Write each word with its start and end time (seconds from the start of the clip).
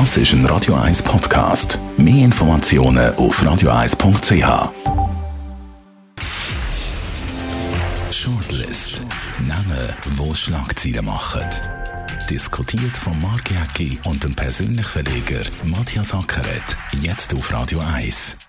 Das 0.00 0.16
ist 0.16 0.32
ein 0.32 0.44
Radio 0.46 0.74
1 0.74 1.04
Podcast. 1.04 1.78
Mehr 1.96 2.24
Informationen 2.24 3.14
auf 3.14 3.40
radio1.ch. 3.40 4.72
Shortlist. 8.10 9.00
Namen, 9.46 9.94
wo 10.16 10.34
Schlagzeilen 10.34 11.04
machen. 11.04 11.44
Diskutiert 12.28 12.96
von 12.96 13.20
Mark 13.20 13.48
Jäcki 13.52 13.96
und 14.06 14.24
dem 14.24 14.34
persönlichen 14.34 14.82
Verleger 14.82 15.44
Matthias 15.62 16.12
Ackeret. 16.12 16.76
Jetzt 17.00 17.32
auf 17.32 17.52
Radio 17.52 17.78
1. 17.78 18.43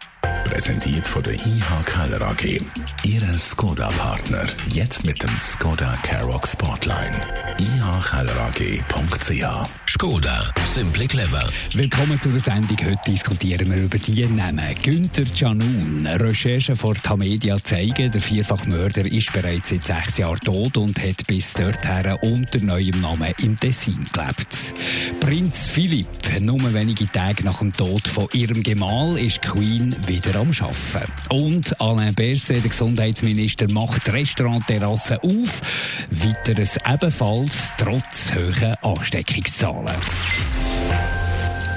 Präsentiert 0.45 1.07
von 1.07 1.23
der 1.23 1.33
IH 1.33 1.83
Keller 1.85 2.21
AG. 2.21 2.61
Ihre 3.03 3.37
Skoda-Partner. 3.37 4.45
Jetzt 4.69 5.03
mit 5.03 5.21
dem 5.21 5.37
Skoda 5.39 5.97
Karoq 6.03 6.47
Spotline. 6.47 7.19
ihkellerag.ch 7.59 9.45
Skoda, 9.87 10.53
simply 10.65 11.07
clever. 11.07 11.47
Willkommen 11.73 12.19
zu 12.19 12.29
der 12.29 12.41
Sendung. 12.41 12.77
Heute 12.79 12.99
diskutieren 13.07 13.71
wir 13.71 13.83
über 13.83 13.97
die 13.97 14.25
Namen. 14.27 14.75
Günther 14.83 15.23
Canun. 15.23 16.05
Recherchen 16.05 16.75
vor 16.75 16.95
Tamedia 16.95 17.57
zeigen, 17.63 18.11
der 18.11 18.21
Vierfachmörder 18.21 19.05
ist 19.05 19.33
bereits 19.33 19.69
seit 19.69 19.85
sechs 19.85 20.17
Jahren 20.17 20.39
tot 20.41 20.77
und 20.77 21.01
hat 21.01 21.25
bis 21.27 21.53
dorthin 21.53 22.17
unter 22.21 22.59
neuem 22.59 23.01
Namen 23.01 23.33
im 23.41 23.55
Tessin 23.55 24.05
gelebt. 24.11 24.73
Prinz 25.21 25.67
Philipp. 25.69 26.07
Nur 26.41 26.73
wenige 26.73 27.09
Tage 27.09 27.43
nach 27.43 27.59
dem 27.59 27.71
Tod 27.71 28.07
von 28.07 28.27
ihrem 28.33 28.61
Gemahl 28.61 29.17
ist 29.17 29.41
Queen 29.41 29.95
wieder 30.07 30.34
am 30.35 30.49
Arbeiten. 30.49 31.13
Und 31.29 31.79
Alain 31.81 32.13
Berset, 32.13 32.63
der 32.63 32.69
Gesundheitsminister, 32.69 33.71
macht 33.71 34.11
Restaurantterrassen 34.11 35.17
auf. 35.17 35.61
Weiteres 36.09 36.77
ebenfalls 36.87 37.71
trotz 37.77 38.31
hoher 38.33 38.77
Ansteckungszahlen. 38.83 39.95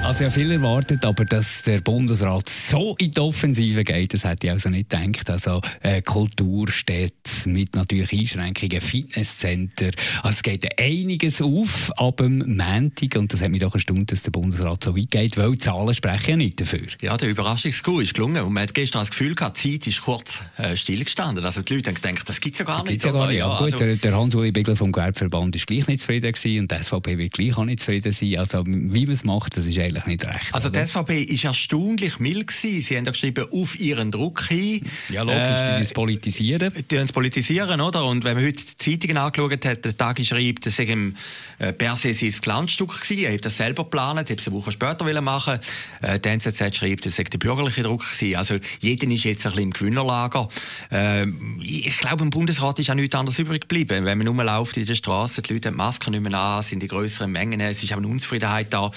Also 0.09 0.23
ja, 0.23 0.31
viel 0.31 0.49
erwartet, 0.49 1.05
aber 1.05 1.23
dass 1.23 1.61
der 1.61 1.81
Bundesrat 1.81 2.49
so 2.49 2.95
in 2.97 3.11
die 3.11 3.21
Offensive 3.21 3.83
geht, 3.83 4.11
das 4.11 4.23
hätte 4.23 4.47
ich 4.47 4.51
also 4.51 4.67
nicht 4.69 4.89
gedacht. 4.89 5.29
Also 5.29 5.61
äh, 5.83 6.01
Kultur 6.01 6.71
steht 6.71 7.13
mit 7.45 7.75
natürlich 7.75 8.11
Einschränkungen, 8.11 8.81
Fitnesscenter, 8.81 9.91
also 10.23 10.29
es 10.29 10.41
geht 10.41 10.79
einiges 10.79 11.43
auf 11.43 11.91
ab 11.95 12.17
dem 12.17 12.39
Montag 12.57 13.17
und 13.17 13.31
das 13.31 13.43
hat 13.43 13.51
mich 13.51 13.61
doch 13.61 13.75
erstaunt, 13.75 14.11
dass 14.11 14.23
der 14.23 14.31
Bundesrat 14.31 14.83
so 14.83 14.97
weit 14.97 15.11
geht, 15.11 15.37
weil 15.37 15.51
die 15.51 15.59
Zahlen 15.59 15.93
sprechen 15.93 16.31
ja 16.31 16.37
nicht 16.37 16.59
dafür. 16.59 16.87
Ja, 17.01 17.15
der 17.15 17.29
Überraschungskur 17.29 18.01
ist 18.01 18.15
gelungen 18.15 18.41
und 18.41 18.51
man 18.51 18.63
hat 18.63 18.73
gestern 18.73 19.03
das 19.03 19.11
Gefühl 19.11 19.35
gehabt, 19.35 19.63
die 19.63 19.77
Zeit 19.79 19.85
ist 19.85 20.01
kurz 20.01 20.41
äh, 20.57 20.75
stillgestanden. 20.75 21.45
Also 21.45 21.61
die 21.61 21.75
Leute 21.75 21.89
haben 21.89 22.01
gedacht, 22.01 22.27
das 22.27 22.41
gibt 22.41 22.55
es 22.55 22.59
ja 22.59 22.65
gar 22.65 22.81
nicht. 22.81 22.93
Gibt's 22.93 23.05
ja 23.05 23.11
gar 23.11 23.27
nicht. 23.27 23.37
Ja, 23.37 23.59
gut, 23.59 23.73
also 23.73 23.77
der, 23.77 23.95
der 23.95 24.17
Hans-Uli 24.17 24.51
Bigler 24.51 24.75
vom 24.75 24.91
Gewerbeverband 24.91 25.55
ist 25.55 25.67
gleich 25.67 25.85
nicht 25.85 26.01
zufrieden 26.01 26.31
gewesen 26.31 26.61
und 26.61 26.71
die 26.71 26.83
SVP 26.83 27.19
wird 27.19 27.33
gleich 27.33 27.55
auch 27.55 27.65
nicht 27.65 27.81
zufrieden 27.81 28.11
sein. 28.11 28.37
Also 28.39 28.63
wie 28.65 29.05
man 29.05 29.13
es 29.13 29.23
macht, 29.23 29.55
das 29.55 29.67
ist 29.67 29.77
eigentlich 29.77 29.98
eigentlich 29.99 30.19
nicht 30.19 30.25
recht. 30.25 30.53
Also 30.53 30.69
die 30.69 30.79
SVP 30.79 31.21
ist 31.23 31.43
erstaunlich 31.43 32.19
mild 32.19 32.47
gewesen. 32.47 32.81
Sie 32.81 32.97
haben 32.97 33.05
da 33.05 33.11
geschrieben, 33.11 33.45
auf 33.51 33.79
ihren 33.79 34.11
Druck 34.11 34.47
hin. 34.47 34.81
Ja, 35.09 35.23
logisch, 35.23 35.39
äh, 35.39 35.73
die 35.75 35.79
uns 35.81 35.93
politisieren. 35.93 36.73
Die 36.89 36.97
uns 36.97 37.11
politisieren, 37.11 37.81
oder? 37.81 38.05
Und 38.05 38.23
wenn 38.23 38.35
man 38.35 38.45
heute 38.45 38.63
die 38.63 38.77
Zeitungen 38.77 39.17
angeschaut 39.17 39.65
hat, 39.65 39.85
der 39.85 39.97
Tag 39.97 40.19
schreibt, 40.25 40.65
das 40.65 40.75
sei 40.75 40.83
im 40.83 41.15
äh, 41.59 41.73
per 41.73 41.95
se 41.95 42.13
sein 42.13 42.33
Glanzstück 42.41 43.01
gewesen. 43.01 43.25
Er 43.25 43.33
hat 43.33 43.45
das 43.45 43.57
selber 43.57 43.83
geplant, 43.83 44.19
hat 44.19 44.29
es 44.29 44.47
eine 44.47 44.55
Woche 44.55 44.71
später 44.71 45.21
machen. 45.21 45.59
Äh, 46.01 46.19
die 46.19 46.29
NZZ 46.29 46.75
schreibt, 46.75 47.05
das 47.05 47.15
sei 47.15 47.23
der 47.23 47.37
bürgerliche 47.37 47.83
Druck 47.83 48.09
gewesen. 48.09 48.35
Also 48.35 48.55
jeder 48.79 49.07
ist 49.07 49.23
jetzt 49.23 49.45
ein 49.45 49.51
bisschen 49.51 49.63
im 49.65 49.71
Gewinnerlager. 49.71 50.49
Äh, 50.91 51.27
ich 51.61 51.97
glaube, 51.99 52.23
im 52.23 52.29
Bundesrat 52.29 52.79
ist 52.79 52.89
auch 52.89 52.95
nichts 52.95 53.15
anderes 53.15 53.37
übrig 53.39 53.61
geblieben. 53.61 54.05
Wenn 54.05 54.17
man 54.17 54.27
rumläuft 54.27 54.77
in 54.77 54.85
der 54.85 54.95
Straße, 54.95 55.41
die 55.41 55.53
Leute 55.53 55.67
haben 55.67 55.75
die 55.75 55.77
Masken 55.77 56.11
nicht 56.11 56.21
mehr 56.21 56.33
an, 56.39 56.63
sind 56.63 56.81
in 56.81 56.89
größeren 56.89 57.31
Mengen, 57.31 57.59
es 57.59 57.83
ist 57.83 57.91
auch 57.93 57.97
eine 57.97 58.07
Unzufriedenheit 58.07 58.73
da 58.73 58.91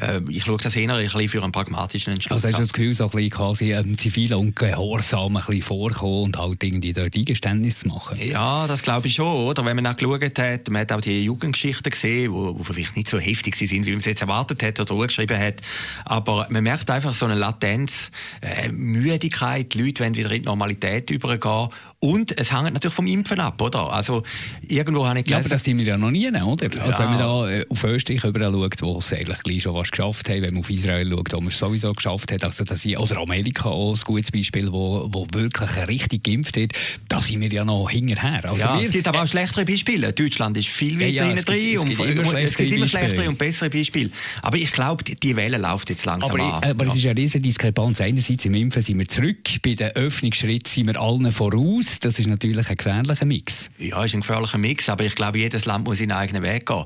äh, 0.00 0.20
ich 0.28 0.44
schaue 0.44 0.58
das 0.58 0.76
eher 0.76 0.94
ein 0.94 1.04
bisschen 1.04 1.28
für 1.28 1.42
einen 1.42 1.52
pragmatischen 1.52 2.12
Entschluss. 2.12 2.44
Also 2.44 2.48
hast 2.48 2.58
du 2.58 2.62
das 2.62 2.72
Gefühl, 2.72 2.94
so 2.94 3.04
ein 3.04 3.10
bisschen 3.10 3.30
quasi 3.30 3.72
ähm, 3.72 3.98
zivil 3.98 4.34
und 4.34 4.54
gehorsam 4.56 5.36
ein 5.36 5.44
bisschen 5.44 5.62
vorkommen 5.62 6.24
und 6.24 6.38
halt 6.38 6.62
irgendwie 6.62 6.92
dort 6.92 7.14
Eingeständnis 7.16 7.80
zu 7.80 7.88
machen? 7.88 8.18
Ja, 8.22 8.66
das 8.66 8.82
glaube 8.82 9.08
ich 9.08 9.14
schon, 9.14 9.26
oder? 9.26 9.64
Wenn 9.64 9.76
man 9.76 9.86
auch 9.86 9.96
geschaut 9.96 10.38
hat, 10.38 10.70
man 10.70 10.82
hat 10.82 10.92
auch 10.92 11.00
die 11.00 11.24
Jugendgeschichten 11.24 11.90
gesehen, 11.90 12.32
wo 12.32 12.56
vielleicht 12.62 12.96
nicht 12.96 13.08
so 13.08 13.18
heftig 13.18 13.56
sind, 13.56 13.86
wie 13.86 13.90
man 13.90 14.00
es 14.00 14.04
jetzt 14.04 14.20
erwartet 14.20 14.62
hat 14.62 14.80
oder 14.80 15.06
geschrieben 15.06 15.38
hat, 15.38 15.60
aber 16.04 16.46
man 16.50 16.62
merkt 16.62 16.90
einfach 16.90 17.14
so 17.14 17.26
eine 17.26 17.34
Latenz, 17.34 18.10
äh, 18.40 18.68
Müdigkeit, 18.68 19.74
die 19.74 19.82
Leute 19.82 20.04
wollen 20.04 20.14
wieder 20.14 20.30
in 20.30 20.42
die 20.42 20.46
Normalität 20.46 21.10
übergehen 21.10 21.68
und 22.00 22.38
es 22.38 22.52
hängt 22.52 22.74
natürlich 22.74 22.94
vom 22.94 23.08
Impfen 23.08 23.40
ab, 23.40 23.60
oder? 23.60 23.92
Also 23.92 24.22
irgendwo 24.68 25.04
habe 25.04 25.18
ich 25.18 25.24
gelesen... 25.24 25.40
Ja, 25.40 25.46
aber 25.46 25.48
das 25.48 25.64
sind 25.64 25.78
wir 25.78 25.84
ja 25.84 25.98
noch 25.98 26.12
nie, 26.12 26.28
oder? 26.28 26.72
Ja. 26.72 26.82
Also 26.82 26.98
wenn 26.98 27.10
man 27.10 27.18
da 27.18 27.50
äh, 27.50 27.66
auf 27.68 27.82
Österreich 27.82 28.22
über 28.22 28.40
schaut, 28.40 28.82
wo 28.82 28.98
es 28.98 29.12
eigentlich 29.12 29.42
gleich 29.42 29.62
schon 29.62 29.74
was 29.74 29.90
geschafft 29.90 30.28
haben, 30.28 30.42
wenn 30.42 30.54
man 30.54 30.60
auf 30.60 30.70
Israel 30.70 31.10
schaut, 31.10 31.32
wo 31.32 31.38
man 31.38 31.48
es 31.48 31.58
sowieso 31.58 31.92
geschafft 31.92 32.30
hat, 32.30 32.44
also 32.44 32.62
dass 32.62 32.84
ich, 32.84 32.96
oder 32.96 33.18
Amerika 33.18 33.68
auch 33.70 33.94
ein 33.94 34.00
gutes 34.04 34.30
Beispiel, 34.30 34.70
wo, 34.70 35.08
wo 35.10 35.26
wirklich 35.32 35.88
richtig 35.88 36.22
geimpft 36.22 36.54
wird, 36.54 36.72
da 37.08 37.20
sind 37.20 37.40
wir 37.40 37.50
ja 37.50 37.64
noch 37.64 37.90
hinterher. 37.90 38.44
Also 38.44 38.64
ja, 38.64 38.78
wir, 38.78 38.86
es 38.86 38.92
gibt 38.92 39.08
aber 39.08 39.22
auch 39.22 39.26
schlechtere 39.26 39.64
Beispiele. 39.64 40.12
Deutschland 40.12 40.56
ist 40.56 40.68
viel 40.68 41.00
weiter 41.00 41.10
ja, 41.10 41.26
ja, 41.26 41.42
drin. 41.42 41.78
Es 41.78 41.84
gibt, 41.84 41.98
es 41.98 42.06
gibt, 42.06 42.34
es 42.34 42.56
gibt 42.56 42.72
immer 42.72 42.86
schlechtere 42.86 43.28
und 43.28 43.38
bessere 43.38 43.70
Beispiele. 43.70 44.10
Aber 44.42 44.56
ich 44.56 44.70
glaube, 44.70 45.02
die, 45.02 45.16
die 45.16 45.34
Welle 45.34 45.58
läuft 45.58 45.90
jetzt 45.90 46.04
langsam 46.04 46.30
aber, 46.30 46.42
an. 46.42 46.70
Aber 46.70 46.84
ja. 46.84 46.90
es 46.90 46.96
ist 46.96 47.06
eine 47.06 47.16
riesige 47.16 47.40
Diskrepanz. 47.40 48.00
Einerseits 48.00 48.44
im 48.44 48.54
Impfen 48.54 48.82
sind 48.82 48.98
wir 48.98 49.08
zurück, 49.08 49.48
bei 49.62 49.74
den 49.74 49.88
Öffnungsschritten 49.96 50.70
sind 50.70 50.86
wir 50.86 51.00
allen 51.00 51.32
voraus. 51.32 51.87
Das 52.00 52.18
ist 52.18 52.26
natürlich 52.26 52.68
ein 52.68 52.76
gefährlicher 52.76 53.24
Mix. 53.24 53.68
Ja, 53.78 54.04
ist 54.04 54.14
ein 54.14 54.20
gefährlicher 54.20 54.58
Mix, 54.58 54.88
aber 54.88 55.04
ich 55.04 55.14
glaube, 55.14 55.38
jedes 55.38 55.64
Land 55.64 55.84
muss 55.84 55.98
seinen 55.98 56.12
eigenen 56.12 56.42
Weg 56.42 56.66
gehen. 56.66 56.84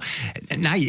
Nein, 0.59 0.81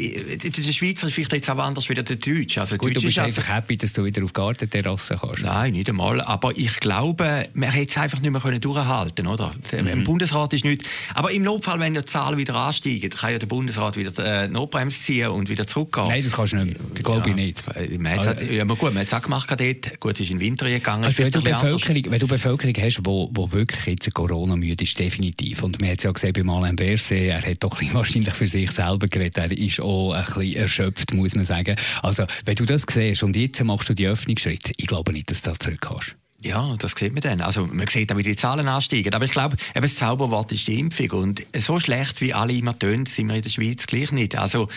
der 0.43 0.71
Schweizer 0.71 1.07
ist 1.07 1.13
vielleicht 1.13 1.33
jetzt 1.33 1.49
auch 1.49 1.57
anders 1.57 1.89
wie 1.89 1.93
der 1.93 2.03
Deutsch. 2.03 2.57
Also 2.57 2.77
Gut, 2.77 2.89
Deutsch 2.89 3.01
du 3.01 3.07
bist 3.07 3.19
einfach 3.19 3.47
happy, 3.47 3.77
dass 3.77 3.93
du 3.93 4.03
wieder 4.03 4.23
auf 4.23 4.33
Gartenterrasse 4.33 5.17
kannst. 5.19 5.43
Nein, 5.43 5.73
nicht 5.73 5.89
einmal. 5.89 6.21
Aber 6.21 6.51
ich 6.55 6.79
glaube, 6.79 7.47
man 7.53 7.69
hätte 7.69 7.91
es 7.91 7.97
einfach 7.97 8.21
nicht 8.21 8.31
mehr 8.31 8.59
durchhalten 8.59 9.15
können, 9.15 9.27
oder? 9.27 9.53
Mhm. 9.71 9.87
Im 9.87 10.03
Bundesrat 10.03 10.53
ist 10.53 10.63
nicht. 10.63 10.83
Aber 11.13 11.31
im 11.31 11.43
Notfall, 11.43 11.79
wenn 11.79 11.93
die 11.93 12.05
Zahlen 12.05 12.37
wieder 12.37 12.55
ansteigen, 12.55 13.09
kann 13.09 13.31
ja 13.31 13.39
der 13.39 13.47
Bundesrat 13.47 13.97
wieder 13.97 14.11
die 14.11 14.51
Notbremse 14.51 14.97
ziehen 14.97 15.29
und 15.29 15.49
wieder 15.49 15.65
zurückgehen. 15.67 16.07
Nein, 16.07 16.23
das 16.23 16.33
kannst 16.33 16.53
du 16.53 16.57
nicht. 16.57 16.79
Das 16.93 17.03
glaube 17.03 17.29
ich 17.29 17.35
nicht. 17.35 17.63
Man 17.99 18.19
also, 18.19 18.41
ja, 18.43 18.63
aber 18.63 18.75
gut, 18.75 18.93
man 18.93 19.01
hat 19.01 19.07
es 19.07 19.13
auch 19.13 19.21
gemacht 19.21 19.49
dort. 19.49 19.99
Gut, 19.99 20.19
ist 20.19 20.29
in 20.29 20.37
den 20.37 20.39
Winter 20.39 20.69
gegangen. 20.69 21.03
Also 21.03 21.23
wenn 21.23 21.31
du, 21.31 21.41
Bevölkerung, 21.41 22.03
wenn 22.09 22.19
du 22.19 22.27
Bevölkerung 22.27 22.73
hast, 22.79 23.01
wo, 23.03 23.29
wo 23.33 23.51
wirklich 23.51 23.87
jetzt 24.05 24.13
Corona-müde 24.13 24.83
ist, 24.83 24.99
definitiv. 24.99 25.63
Und 25.63 25.79
man 25.81 25.91
hat 25.91 25.99
es 25.99 26.03
ja 26.03 26.11
gesehen 26.11 26.33
bei 26.33 26.51
Alain 26.51 26.75
Berset, 26.75 27.29
er 27.29 27.41
hat 27.41 27.63
doch 27.63 27.81
wahrscheinlich 27.93 28.33
für 28.33 28.47
sich 28.47 28.71
selber 28.71 29.07
geredet. 29.07 29.37
Er 29.37 29.51
ist 29.51 29.79
auch 29.79 30.13
ein 30.13 30.25
bisschen 30.25 30.55
erschöpft, 30.55 31.13
muss 31.13 31.35
man 31.35 31.45
sagen. 31.45 31.75
Also 32.01 32.25
wenn 32.45 32.55
du 32.55 32.65
das 32.65 32.85
siehst 32.89 33.23
und 33.23 33.35
jetzt 33.35 33.63
machst 33.63 33.89
du 33.89 33.93
die 33.93 34.07
Öffnungsschritte, 34.07 34.73
ich 34.77 34.87
glaube 34.87 35.13
nicht, 35.13 35.29
dass 35.29 35.41
du 35.41 35.49
das 35.49 35.59
zurück 35.59 35.81
kannst. 35.81 36.15
Ja, 36.41 36.75
das 36.77 36.91
sieht 36.91 37.13
man 37.13 37.21
dann. 37.21 37.39
Also, 37.39 37.67
man 37.67 37.87
sieht 37.87 38.11
auch, 38.11 38.17
wie 38.17 38.23
die 38.23 38.35
Zahlen 38.35 38.67
ansteigen. 38.67 39.13
Aber 39.13 39.23
ich 39.23 39.31
glaube, 39.31 39.55
eben 39.73 39.81
das 39.81 39.95
Zauberwort 39.95 40.51
ist 40.51 40.67
die 40.67 40.77
Impfung. 40.77 41.11
Und 41.11 41.45
so 41.57 41.79
schlecht, 41.79 42.19
wie 42.19 42.33
alle 42.33 42.51
immer 42.51 42.77
tönen, 42.77 43.05
sind 43.05 43.27
wir 43.29 43.35
in 43.35 43.43
der 43.43 43.49
Schweiz 43.49 43.87
gleich 43.87 44.11
nicht. 44.11 44.37
Also, 44.37 44.67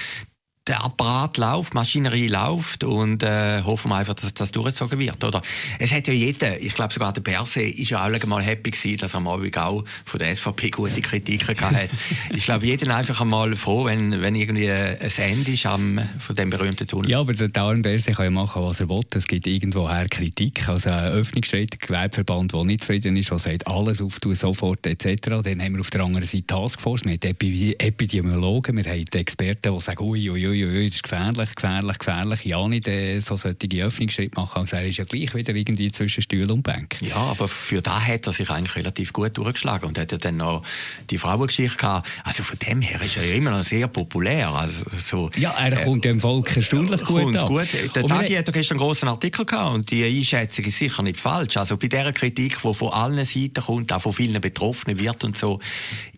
der 0.67 0.85
Apparat 0.85 1.39
läuft, 1.39 1.73
die 1.73 1.77
Maschinerie 1.77 2.29
läuft 2.29 2.83
und 2.83 3.23
äh, 3.23 3.63
hoffen 3.63 3.91
wir 3.91 3.97
einfach, 3.97 4.15
dass 4.15 4.35
das 4.35 4.51
durchgezogen 4.51 4.99
wird. 4.99 5.23
Oder? 5.23 5.41
Es 5.79 5.93
hat 5.93 6.09
ja 6.09 6.13
jeder, 6.13 6.61
ich 6.61 6.75
glaube 6.75 6.93
sogar 6.93 7.13
der 7.13 7.21
Perse 7.21 7.63
ist 7.63 7.91
ja 7.91 8.05
auch 8.05 8.27
mal 8.27 8.43
happy 8.43 8.71
gewesen, 8.71 8.99
dass 8.99 9.15
er 9.15 9.21
mal 9.21 9.39
auch 9.57 9.85
von 10.05 10.19
der 10.19 10.35
SVP 10.35 10.71
gute 10.71 11.01
Kritiken 11.01 11.61
hat. 11.61 11.89
ich 12.31 12.45
glaube, 12.45 12.67
jeder 12.67 12.95
einfach 12.95 13.21
einmal 13.21 13.55
froh, 13.55 13.85
wenn, 13.85 14.21
wenn 14.21 14.35
irgendwie 14.35 14.71
ein 14.71 14.99
Ende 15.17 15.53
ist 15.53 15.67
am, 15.67 16.01
von 16.19 16.35
dem 16.35 16.51
berühmten 16.51 16.87
Tunnel. 16.87 17.11
Ja, 17.11 17.21
aber 17.21 17.33
der 17.33 17.49
Dauern 17.49 17.83
Berse 17.83 18.13
kann 18.13 18.25
ja 18.25 18.31
machen, 18.31 18.63
was 18.63 18.81
er 18.81 18.89
will. 18.89 19.03
Es 19.15 19.27
gibt 19.27 19.47
irgendwoher 19.47 20.07
Kritik. 20.09 20.69
Also 20.69 20.91
ein 20.91 21.05
Öffnungsschritt, 21.13 21.81
Gewerbeverband, 21.81 22.53
der 22.53 22.65
nicht 22.65 22.81
zufrieden 22.81 23.17
ist, 23.17 23.31
der 23.31 23.39
sagt, 23.39 23.67
alles 23.67 24.01
auftun, 24.01 24.35
sofort 24.35 24.85
etc. 24.87 25.43
Dann 25.45 25.63
haben 25.63 25.75
wir 25.75 25.81
auf 25.81 25.91
der 25.91 26.03
anderen 26.03 26.27
Seite 26.27 26.47
Taskforce, 26.47 27.05
wir 27.05 27.13
haben 27.13 27.75
Epidemiologen, 27.79 28.77
wir 28.77 28.85
haben 28.85 29.05
Experten, 29.13 29.75
die 29.75 29.81
sagen, 29.81 30.03
ui, 30.03 30.31
ui, 30.31 30.47
ui, 30.47 30.56
ui, 30.65 30.87
das 30.87 30.97
ist 30.97 31.03
gefährlich, 31.03 31.55
gefährlich, 31.55 31.99
gefährlich. 31.99 32.45
Ja, 32.45 32.67
nicht 32.69 32.89
äh, 32.89 33.21
so 33.21 33.37
solche 33.37 33.85
Öffnungsschritte 33.85 34.39
machen. 34.39 34.61
Also 34.61 34.77
er 34.77 34.87
ist 34.87 34.99
ja 34.99 35.05
gleich 35.05 35.35
wieder 35.35 35.55
irgendwie 35.55 35.91
zwischen 35.91 36.23
Stuhl 36.23 36.51
und 36.51 36.63
Bank. 36.63 36.97
Ja, 37.01 37.17
aber 37.17 37.49
für 37.49 37.83
da 37.83 38.01
hat 38.01 38.27
er 38.27 38.33
sich 38.33 38.49
eigentlich 38.51 38.77
relativ 38.77 39.13
gut 39.13 39.37
durchgeschlagen 39.37 39.89
und 39.89 39.99
hat 39.99 40.13
ja 40.13 40.19
dann 40.19 40.39
noch 40.39 40.63
die 41.11 41.19
Frauengeschichte 41.19 41.77
gehabt. 41.77 42.09
Also 42.25 42.43
von 42.43 42.59
dem 42.59 42.81
her 42.81 43.01
ist 43.01 43.17
er 43.17 43.25
ja 43.25 43.35
immer 43.35 43.51
noch 43.51 43.65
sehr 43.65 43.89
populär. 43.89 44.49
Also 44.49 44.83
so, 44.99 45.31
ja, 45.37 45.51
er 45.53 45.85
kommt 45.85 46.05
dem 46.05 46.21
Volk 46.21 46.57
erstaunlich 46.57 47.03
gut 47.05 47.37
an. 47.37 47.47
Gut. 47.47 47.69
Der 47.95 48.07
Tagi 48.07 48.35
hat 48.35 48.53
gestern 48.53 48.77
einen 48.77 48.87
grossen 48.87 49.09
Artikel 49.09 49.45
gehabt 49.45 49.75
und 49.75 49.91
die 49.91 50.05
Einschätzung 50.05 50.65
ist 50.65 50.79
sicher 50.79 51.03
nicht 51.03 51.21
falsch. 51.21 51.57
Also 51.57 51.77
bei 51.77 51.89
dieser 51.89 52.13
Kritik, 52.13 52.59
die 52.63 52.75
von 52.75 52.93
allen 52.93 53.25
Seiten 53.25 53.63
kommt, 53.65 53.93
auch 53.93 54.03
von 54.03 54.13
vielen 54.13 54.41
Betroffenen 54.41 54.99
wird 54.99 55.25
und 55.25 55.37
so, 55.37 55.61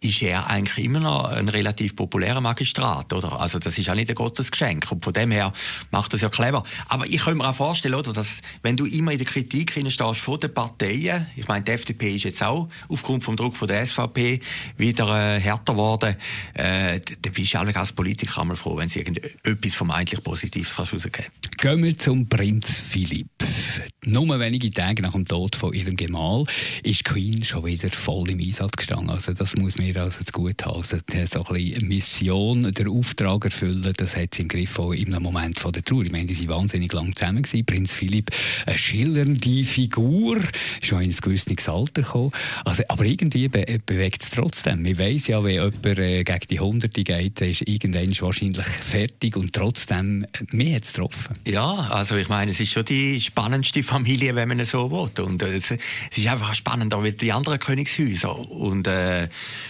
ist 0.00 0.22
er 0.22 0.48
eigentlich 0.48 0.84
immer 0.84 1.00
noch 1.00 1.24
ein 1.24 1.48
relativ 1.48 1.96
populärer 1.96 2.40
Magistrat, 2.40 3.12
oder? 3.12 3.40
Also 3.40 3.58
das 3.58 3.76
ist 3.78 3.88
auch 3.90 3.94
nicht 3.94 4.08
ein 4.08 4.14
Gottes 4.28 4.50
Geschenk. 4.50 4.92
Und 4.92 5.02
von 5.02 5.14
dem 5.14 5.30
her 5.30 5.54
macht 5.90 6.12
das 6.12 6.20
ja 6.20 6.28
clever. 6.28 6.62
Aber 6.88 7.06
ich 7.06 7.16
kann 7.16 7.38
mir 7.38 7.48
auch 7.48 7.54
vorstellen, 7.54 7.94
oder, 7.94 8.12
dass 8.12 8.42
wenn 8.62 8.76
du 8.76 8.84
immer 8.84 9.12
in 9.12 9.18
der 9.18 9.26
Kritik 9.26 9.72
stehst 9.72 10.20
von 10.20 10.38
den 10.38 10.52
Parteien, 10.52 11.26
ich 11.34 11.48
meine, 11.48 11.64
die 11.64 11.72
FDP 11.72 12.14
ist 12.14 12.24
jetzt 12.24 12.42
auch 12.42 12.68
aufgrund 12.88 13.24
vom 13.24 13.36
Druck 13.36 13.56
von 13.56 13.68
der 13.68 13.86
SVP 13.86 14.40
wieder 14.76 15.08
äh, 15.08 15.40
härter 15.40 15.72
geworden, 15.72 16.16
äh, 16.52 17.00
dann 17.00 17.32
bist 17.32 17.54
du 17.54 17.58
als 17.58 17.92
Politiker 17.92 18.42
einmal 18.42 18.56
froh, 18.56 18.76
wenn 18.76 18.88
es 18.88 18.96
irgendetwas 18.96 19.74
vermeintlich 19.74 20.22
Positives 20.22 20.78
rausgeben 20.78 21.24
Gehen 21.56 21.82
wir 21.82 21.96
zum 21.96 22.28
Prinz 22.28 22.78
Philipp. 22.78 23.28
Nur 24.04 24.38
wenige 24.38 24.70
Tage 24.70 25.02
nach 25.02 25.12
dem 25.12 25.26
Tod 25.26 25.56
von 25.56 25.72
ihrem 25.72 25.96
Gemahl 25.96 26.44
ist 26.82 27.04
Queen 27.04 27.44
schon 27.44 27.64
wieder 27.64 27.90
voll 27.90 28.30
im 28.30 28.38
Einsatz 28.38 28.72
gestanden. 28.76 29.10
Also 29.10 29.32
das 29.32 29.56
muss 29.56 29.76
man 29.76 29.96
also 29.96 30.22
zu 30.22 30.32
gut 30.32 30.64
haben. 30.64 30.76
Also 30.76 30.98
so 30.98 31.44
ein 31.44 31.54
bisschen 31.54 31.88
Mission, 31.88 32.72
der 32.72 32.88
Auftrag 32.88 33.44
erfüllen, 33.44 33.92
das 33.96 34.16
hat 34.18 34.34
sie 34.34 34.42
im 34.42 34.48
Griff 34.48 34.78
auch 34.78 34.92
im 34.92 35.10
Moment 35.22 35.58
von 35.58 35.72
der 35.72 35.84
Trauer. 35.84 36.04
Ich 36.04 36.12
meine, 36.12 36.26
die 36.26 36.48
waren 36.48 36.60
wahnsinnig 36.60 36.92
lang 36.92 37.14
zusammen 37.14 37.42
gewesen. 37.42 37.64
Prinz 37.64 37.94
Philipp, 37.94 38.30
eine 38.66 38.78
schillernde 38.78 39.64
Figur, 39.64 40.38
schon 40.82 41.02
in 41.02 41.10
ein 41.10 41.16
gewisses 41.16 41.68
Alter 41.68 42.02
gekommen. 42.02 42.32
Also, 42.64 42.82
aber 42.88 43.04
irgendwie 43.04 43.48
be 43.48 43.78
bewegt 43.84 44.22
es 44.22 44.30
trotzdem. 44.30 44.82
Man 44.82 44.98
weiss 44.98 45.26
ja, 45.26 45.42
wenn 45.42 45.54
jemand 45.54 45.84
äh, 45.84 46.24
gegen 46.24 46.46
die 46.50 46.60
Hunderte 46.60 47.02
geht, 47.02 47.40
ist 47.40 47.62
irgendwann 47.62 48.12
wahrscheinlich 48.20 48.66
fertig 48.66 49.36
und 49.36 49.52
trotzdem, 49.52 50.24
äh, 50.24 50.44
mir 50.50 50.76
hat 50.76 50.84
es 50.84 50.92
getroffen. 50.92 51.36
Ja, 51.46 51.88
also 51.90 52.16
ich 52.16 52.28
meine, 52.28 52.50
es 52.50 52.60
ist 52.60 52.72
schon 52.72 52.84
die 52.84 53.20
spannendste 53.20 53.82
Familie, 53.82 54.34
wenn 54.34 54.48
man 54.48 54.60
es 54.60 54.70
so 54.70 54.90
will. 54.90 55.24
Und 55.24 55.42
äh, 55.42 55.56
es, 55.56 55.70
es, 55.70 56.18
ist 56.18 56.26
einfach 56.26 56.54
spannender 56.54 56.98
als 56.98 57.16
die 57.16 57.32
anderen 57.32 57.58
Königshäuser. 57.58 58.36
Und 58.50 58.86
äh, 58.86 59.28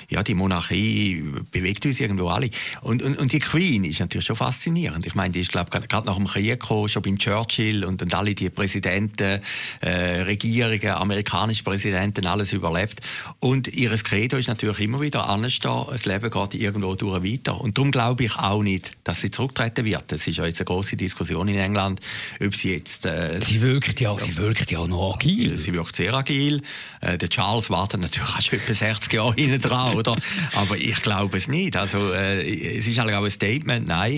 ja, 0.09 0.23
die 0.23 0.35
Monarchie 0.35 1.23
bewegt 1.51 1.85
uns 1.87 2.01
irgendwo 2.01 2.29
alle. 2.29 2.51
Und, 2.83 3.03
und, 3.03 3.19
und 3.19 3.33
die 3.33 3.39
Queen 3.39 3.85
ist 3.85 4.01
natürlich 4.01 4.27
schon 4.27 4.37
faszinierend. 4.39 5.07
Ich 5.07 5.15
meine, 5.15 5.33
die 5.33 5.41
ist, 5.41 5.51
glaube 5.51 5.71
gerade 5.71 6.07
nach 6.07 6.17
dem 6.17 6.27
Krieg 6.27 6.61
gekommen, 6.61 6.89
schon 6.89 7.03
beim 7.03 7.19
Churchill 7.19 7.85
und, 7.85 8.01
und 8.01 8.15
alle 8.15 8.35
die 8.35 8.51
Präsidenten, 8.51 9.41
äh, 9.81 9.91
Regierungen, 10.23 10.91
amerikanische 10.91 11.65
Präsidenten, 11.65 12.27
alles 12.27 12.53
überlebt. 12.53 13.01
Und 13.41 13.69
ihres 13.69 14.05
Credo 14.05 14.37
ist 14.37 14.49
natürlich 14.49 14.81
immer 14.81 15.01
wieder 15.01 15.29
anstehen, 15.29 15.85
das 15.91 16.05
Leben 16.05 16.31
geht 16.31 16.55
irgendwo 16.55 16.95
durch 16.95 17.23
weiter. 17.23 17.61
Und 17.61 17.77
darum 17.77 17.91
glaube 17.91 18.25
ich 18.25 18.37
auch 18.37 18.63
nicht, 18.63 18.93
dass 19.05 19.21
sie 19.21 19.31
zurücktreten 19.31 19.85
wird. 19.85 20.11
Es 20.13 20.27
ist 20.27 20.37
ja 20.37 20.47
jetzt 20.47 20.61
eine 20.61 20.67
große 20.67 20.97
Diskussion 20.97 21.49
in 21.49 21.59
England, 21.59 22.01
ob 22.41 22.55
sie 22.55 22.73
jetzt... 22.73 23.05
Äh, 23.07 23.41
sie 23.45 23.61
wirkt 23.61 24.01
ja, 24.01 24.09
ja, 24.13 24.19
sie 24.19 24.37
wirkt 24.37 24.71
ja 24.71 24.87
noch 24.87 25.15
agil. 25.15 25.59
Sie 25.59 25.73
wirkt 25.73 25.97
sehr 25.97 26.15
agil. 26.15 26.63
Äh, 27.01 27.19
der 27.19 27.29
Charles 27.29 27.71
wartet 27.71 28.01
natürlich 28.01 28.29
auch 28.29 28.41
schon 28.41 28.59
etwa 28.59 28.75
60 28.75 29.13
Jahre 29.13 29.35
hinten 29.35 29.61
dran, 29.61 29.97
oder? 29.97 30.17
Aber 30.55 30.77
ich 30.77 31.03
glaube 31.03 31.37
es 31.37 31.49
nicht. 31.49 31.77
Also, 31.77 32.13
äh, 32.13 32.79
es 32.79 32.87
ist 32.87 32.99
halt 32.99 33.13
auch 33.13 33.25
ein 33.25 33.31
Statement, 33.31 33.87
nein, 33.87 34.18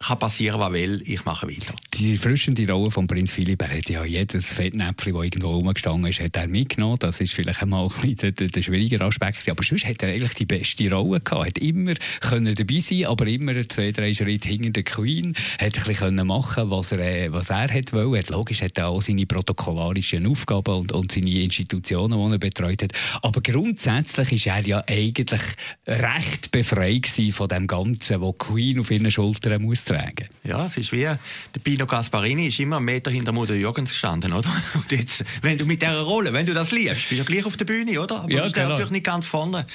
kann 0.00 0.18
passieren, 0.18 0.60
was 0.60 0.72
will, 0.72 1.02
ich 1.04 1.24
mache 1.24 1.48
weiter. 1.48 1.74
Die 1.94 2.16
frischende 2.16 2.70
Rolle 2.70 2.90
von 2.90 3.06
Prinz 3.06 3.32
Philipp, 3.32 3.62
er 3.62 3.76
hat 3.76 3.88
ja 3.88 4.04
jedes 4.04 4.52
Fettnäpfchen, 4.52 5.12
das 5.12 5.24
irgendwo 5.24 5.50
rumgestanden 5.50 6.10
ist, 6.10 6.20
hat 6.20 6.36
er 6.36 6.46
mitgenommen. 6.46 6.98
Das 7.00 7.20
ist 7.20 7.34
vielleicht 7.34 7.62
einmal 7.62 7.88
ein 8.02 8.14
der, 8.16 8.32
der 8.32 8.62
schwierige 8.62 9.00
Aspekt. 9.04 9.48
Aber 9.48 9.62
sonst 9.64 9.84
hat 9.84 10.02
er 10.02 10.10
eigentlich 10.10 10.34
die 10.34 10.46
beste 10.46 10.88
Rolle 10.92 11.20
gehabt. 11.20 11.42
Er 11.42 11.46
hat 11.46 11.58
immer 11.58 11.92
können 12.20 12.54
dabei 12.54 12.78
sein, 12.78 13.06
aber 13.06 13.26
immer 13.26 13.68
zwei, 13.68 13.90
drei 13.90 14.14
Schritte 14.14 14.48
hinter 14.48 14.70
der 14.70 14.84
Queen. 14.84 15.34
Hat 15.58 15.76
ein 15.76 15.84
bisschen 15.84 16.26
machen, 16.26 16.70
was 16.70 16.92
er, 16.92 17.00
äh, 17.00 17.32
was 17.32 17.50
er 17.50 17.72
hat 17.72 17.92
wollen. 17.92 18.22
Logisch 18.28 18.62
hat 18.62 18.78
er 18.78 18.88
auch 18.88 19.02
seine 19.02 19.26
protokollarischen 19.26 20.26
Aufgaben 20.26 20.74
und, 20.74 20.92
und 20.92 21.10
seine 21.10 21.30
Institutionen, 21.30 22.18
die 22.18 22.34
er 22.34 22.38
betreut 22.38 22.82
hat. 22.82 22.92
Aber 23.22 23.40
grundsätzlich 23.40 24.46
war 24.46 24.56
er 24.56 24.66
ja 24.66 24.82
eigentlich 24.86 25.42
recht 25.86 26.52
befreit 26.52 27.08
von 27.32 27.48
dem 27.48 27.66
Ganzen, 27.66 28.20
was 28.20 28.38
Queen 28.38 28.78
auf 28.78 28.90
ihren 28.90 29.10
Schultern 29.10 29.62
muss 29.62 29.87
tragen. 29.88 30.28
Ja, 30.44 30.66
es 30.66 30.76
ist 30.76 30.92
wie, 30.92 31.02
der 31.02 31.18
Pino 31.62 31.86
Gasparini 31.86 32.48
ist 32.48 32.60
immer 32.60 32.76
einen 32.76 32.84
Meter 32.84 33.10
hinter 33.10 33.32
Mutter 33.32 33.54
Jürgens 33.54 33.90
gestanden, 33.90 34.32
oder? 34.32 34.50
Und 34.74 34.90
jetzt, 34.92 35.24
wenn 35.42 35.58
du 35.58 35.64
mit 35.64 35.82
dieser 35.82 36.02
Rolle, 36.02 36.32
wenn 36.32 36.46
du 36.46 36.54
das 36.54 36.70
liest, 36.70 36.94
bist 36.94 37.10
du 37.10 37.14
ja 37.16 37.24
gleich 37.24 37.44
auf 37.44 37.56
der 37.56 37.64
Bühne, 37.64 38.00
oder? 38.00 38.22
Aber 38.22 38.30
ja, 38.30 38.46
du 38.46 38.52
genau. 38.52 38.70
natürlich 38.70 38.90
nicht 38.90 39.06
ganz 39.06 39.26
vorne. 39.26 39.66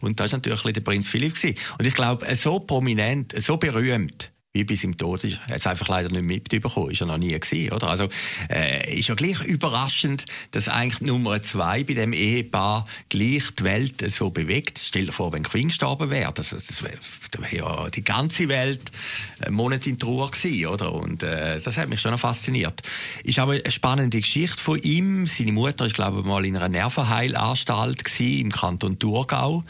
Und 0.00 0.20
das 0.20 0.32
war 0.32 0.38
natürlich 0.38 0.72
der 0.74 0.80
Prinz 0.80 1.06
Philipp. 1.06 1.34
Gewesen. 1.34 1.56
Und 1.78 1.86
ich 1.86 1.94
glaube, 1.94 2.26
so 2.36 2.58
prominent, 2.58 3.34
so 3.42 3.56
berühmt, 3.56 4.31
wie 4.54 4.64
bis 4.64 4.84
im 4.84 4.98
Tod 4.98 5.24
ist. 5.24 5.40
Hat 5.40 5.56
es 5.56 5.66
einfach 5.66 5.88
leider 5.88 6.10
nicht 6.10 6.24
mitbekommen, 6.24 6.90
ist 6.90 7.00
er 7.00 7.06
noch 7.06 7.16
nie 7.16 7.38
gewesen, 7.38 7.72
oder? 7.72 7.88
Also, 7.88 8.08
äh, 8.50 8.98
ist 8.98 9.08
ja 9.08 9.14
gleich 9.14 9.40
überraschend, 9.40 10.26
dass 10.50 10.68
eigentlich 10.68 11.00
Nummer 11.00 11.40
zwei 11.40 11.82
bei 11.84 11.94
dem 11.94 12.12
Ehepaar 12.12 12.84
gleich 13.08 13.50
die 13.58 13.64
Welt 13.64 14.12
so 14.12 14.28
bewegt. 14.28 14.78
Stell 14.78 15.06
dir 15.06 15.12
vor, 15.12 15.32
wenn 15.32 15.42
Queen 15.42 15.68
gestorben 15.68 16.10
wäre, 16.10 16.32
das, 16.34 16.50
das 16.50 16.82
wäre 16.82 16.98
wär 17.38 17.54
ja 17.54 17.88
die 17.88 18.04
ganze 18.04 18.48
Welt 18.48 18.92
einen 19.40 19.54
Monat 19.54 19.86
in 19.86 19.98
Trauer 19.98 20.30
gewesen, 20.30 20.66
oder? 20.66 20.92
Und, 20.92 21.22
äh, 21.22 21.58
das 21.58 21.78
hat 21.78 21.88
mich 21.88 22.00
schon 22.00 22.10
noch 22.10 22.20
fasziniert. 22.20 22.82
Ist 23.24 23.38
aber 23.38 23.52
eine 23.52 23.70
spannende 23.70 24.20
Geschichte 24.20 24.62
von 24.62 24.78
ihm. 24.82 25.26
Seine 25.26 25.52
Mutter 25.52 25.86
ist, 25.86 25.94
glaube 25.94 26.20
ich, 26.20 26.26
mal 26.26 26.44
in 26.44 26.56
einer 26.56 26.68
Nervenheilanstalt 26.68 28.04
gewesen, 28.04 28.40
im 28.40 28.52
Kanton 28.52 28.98
Thurgau. 28.98 29.64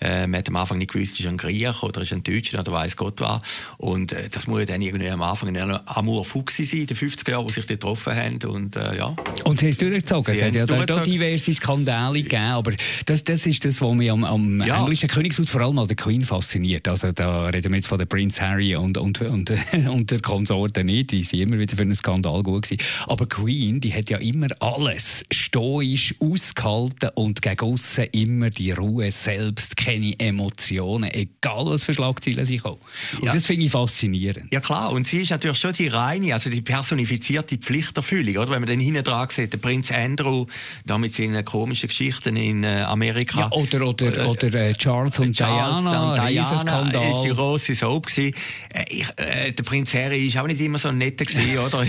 Äh, 0.00 0.26
man 0.26 0.38
hat 0.38 0.48
am 0.48 0.56
Anfang 0.56 0.78
nicht 0.78 0.92
gewusst, 0.92 1.18
ist 1.18 1.26
ein 1.26 1.36
Griech 1.36 1.82
oder 1.82 2.02
ist 2.02 2.12
ein 2.12 2.22
Deutscher 2.22 2.60
oder 2.60 2.72
weiß 2.72 2.96
Gott 2.96 3.20
was. 3.20 3.40
Und 3.78 4.12
äh, 4.12 4.28
das 4.28 4.46
muss 4.46 4.60
ja 4.60 4.66
dann 4.66 4.82
irgendwie 4.82 5.08
am 5.08 5.22
Anfang 5.22 5.56
ein 5.56 5.80
Amour 5.86 6.24
Fuchsi 6.24 6.64
sein, 6.64 6.80
in 6.80 6.86
den 6.86 6.96
50er 6.96 7.30
Jahren, 7.30 7.44
wo 7.44 7.48
sich 7.48 7.66
die 7.66 7.74
getroffen 7.74 8.14
haben. 8.14 8.38
Und, 8.44 8.76
äh, 8.76 8.96
ja. 8.96 9.14
und 9.44 9.58
sie 9.58 9.66
haben 9.66 9.70
es 9.70 9.78
durchgezogen. 9.78 10.34
Sie 10.34 10.40
es 10.40 10.46
hat 10.46 10.54
ja 10.54 10.66
dort 10.66 11.06
diverse 11.06 11.52
Skandale 11.52 12.22
gegeben, 12.22 12.42
aber 12.42 12.72
das, 13.06 13.24
das 13.24 13.46
ist 13.46 13.64
das, 13.64 13.80
was 13.80 13.94
mich 13.94 14.10
am, 14.10 14.24
am 14.24 14.62
ja. 14.64 14.80
englischen 14.80 15.08
Königshaus 15.08 15.50
vor 15.50 15.60
allem 15.62 15.78
an 15.78 15.88
der 15.88 15.96
Queen 15.96 16.22
fasziniert. 16.22 16.86
Also 16.88 17.12
da 17.12 17.46
reden 17.46 17.70
wir 17.70 17.76
jetzt 17.76 17.88
von 17.88 17.98
der 17.98 18.06
Prince 18.06 18.40
Harry 18.40 18.76
und, 18.76 18.98
und, 18.98 19.20
und, 19.20 19.52
und 19.88 20.10
der 20.10 20.20
Konsorten 20.20 20.86
nicht, 20.86 21.12
die 21.12 21.24
sind 21.24 21.40
immer 21.40 21.58
wieder 21.58 21.76
für 21.76 21.82
einen 21.82 21.94
Skandal 21.94 22.42
gut 22.42 22.64
gewesen. 22.64 22.82
Aber 23.06 23.26
Queen, 23.26 23.80
die 23.80 23.92
hat 23.92 24.10
ja 24.10 24.18
immer 24.18 24.48
alles 24.60 25.24
stoisch 25.32 26.14
ausgehalten 26.20 27.10
und 27.14 27.42
gegen 27.42 27.60
aussen 27.60 28.04
immer 28.12 28.50
die 28.50 28.72
Ruhe 28.72 29.10
selbst 29.10 29.76
keine 29.88 30.20
Emotionen, 30.20 31.10
egal 31.10 31.64
was 31.64 31.82
für 31.82 31.94
Schlagzeilen 31.94 32.44
sie 32.44 32.58
kommen. 32.58 32.76
Und 33.16 33.24
ja. 33.24 33.32
das 33.32 33.46
finde 33.46 33.64
ich 33.64 33.72
faszinierend. 33.72 34.52
Ja 34.52 34.60
klar, 34.60 34.92
und 34.92 35.06
sie 35.06 35.22
ist 35.22 35.30
natürlich 35.30 35.58
schon 35.58 35.72
die 35.72 35.88
reine, 35.88 36.34
also 36.34 36.50
die 36.50 36.60
personifizierte 36.60 37.56
Pflichterfüllung, 37.56 38.36
oder? 38.36 38.50
Wenn 38.50 38.60
man 38.60 38.68
dann 38.68 38.80
hinten 38.80 39.02
dran 39.02 39.28
sieht, 39.30 39.54
der 39.54 39.58
Prinz 39.58 39.90
Andrew, 39.90 40.44
da 40.84 40.98
mit 40.98 41.14
seinen 41.14 41.42
komischen 41.42 41.88
Geschichten 41.88 42.36
in 42.36 42.64
äh, 42.64 42.82
Amerika. 42.82 43.40
Ja, 43.40 43.52
oder, 43.52 43.88
oder, 43.88 44.24
äh, 44.24 44.26
oder 44.26 44.52
äh, 44.52 44.74
Charles 44.74 45.18
und 45.20 45.34
Charles 45.34 45.82
Diana, 45.82 46.10
und 46.10 46.28
Diana 46.28 47.10
ist 47.10 47.22
die 47.24 47.30
grosse 47.30 47.74
Soap 47.74 48.08
gewesen. 48.08 48.34
Äh, 48.68 48.84
ich, 48.90 49.08
äh, 49.16 49.52
der 49.52 49.62
Prinz 49.64 49.94
Harry 49.94 50.26
ist 50.26 50.36
auch 50.36 50.46
nicht 50.46 50.60
immer 50.60 50.78
so 50.78 50.88
ein 50.88 50.98
netter 50.98 51.24
gewesen, 51.24 51.58
oder? 51.66 51.78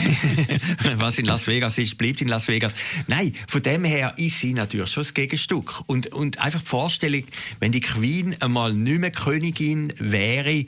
was 0.96 1.18
in 1.18 1.26
Las 1.26 1.46
Vegas 1.48 1.78
ist, 1.78 1.98
bleibt 1.98 2.22
in 2.22 2.30
Las 2.30 2.48
Vegas. 2.48 2.72
Nein, 3.08 3.34
von 3.48 3.62
dem 3.62 3.84
her 3.84 4.14
ist 4.16 4.40
sie 4.40 4.54
natürlich 4.54 4.90
schon 4.90 5.04
das 5.04 5.14
Gegenstück. 5.14 5.82
Und, 5.86 6.14
und 6.14 6.40
einfach 6.40 6.62
die 6.62 6.66
Vorstellung, 6.66 7.24
wenn 7.60 7.74
die 7.74 7.82
Queen 7.94 8.36
einmal 8.40 8.74
nicht 8.74 9.00
mehr 9.00 9.10
Königin 9.10 9.92
wäre, 9.98 10.66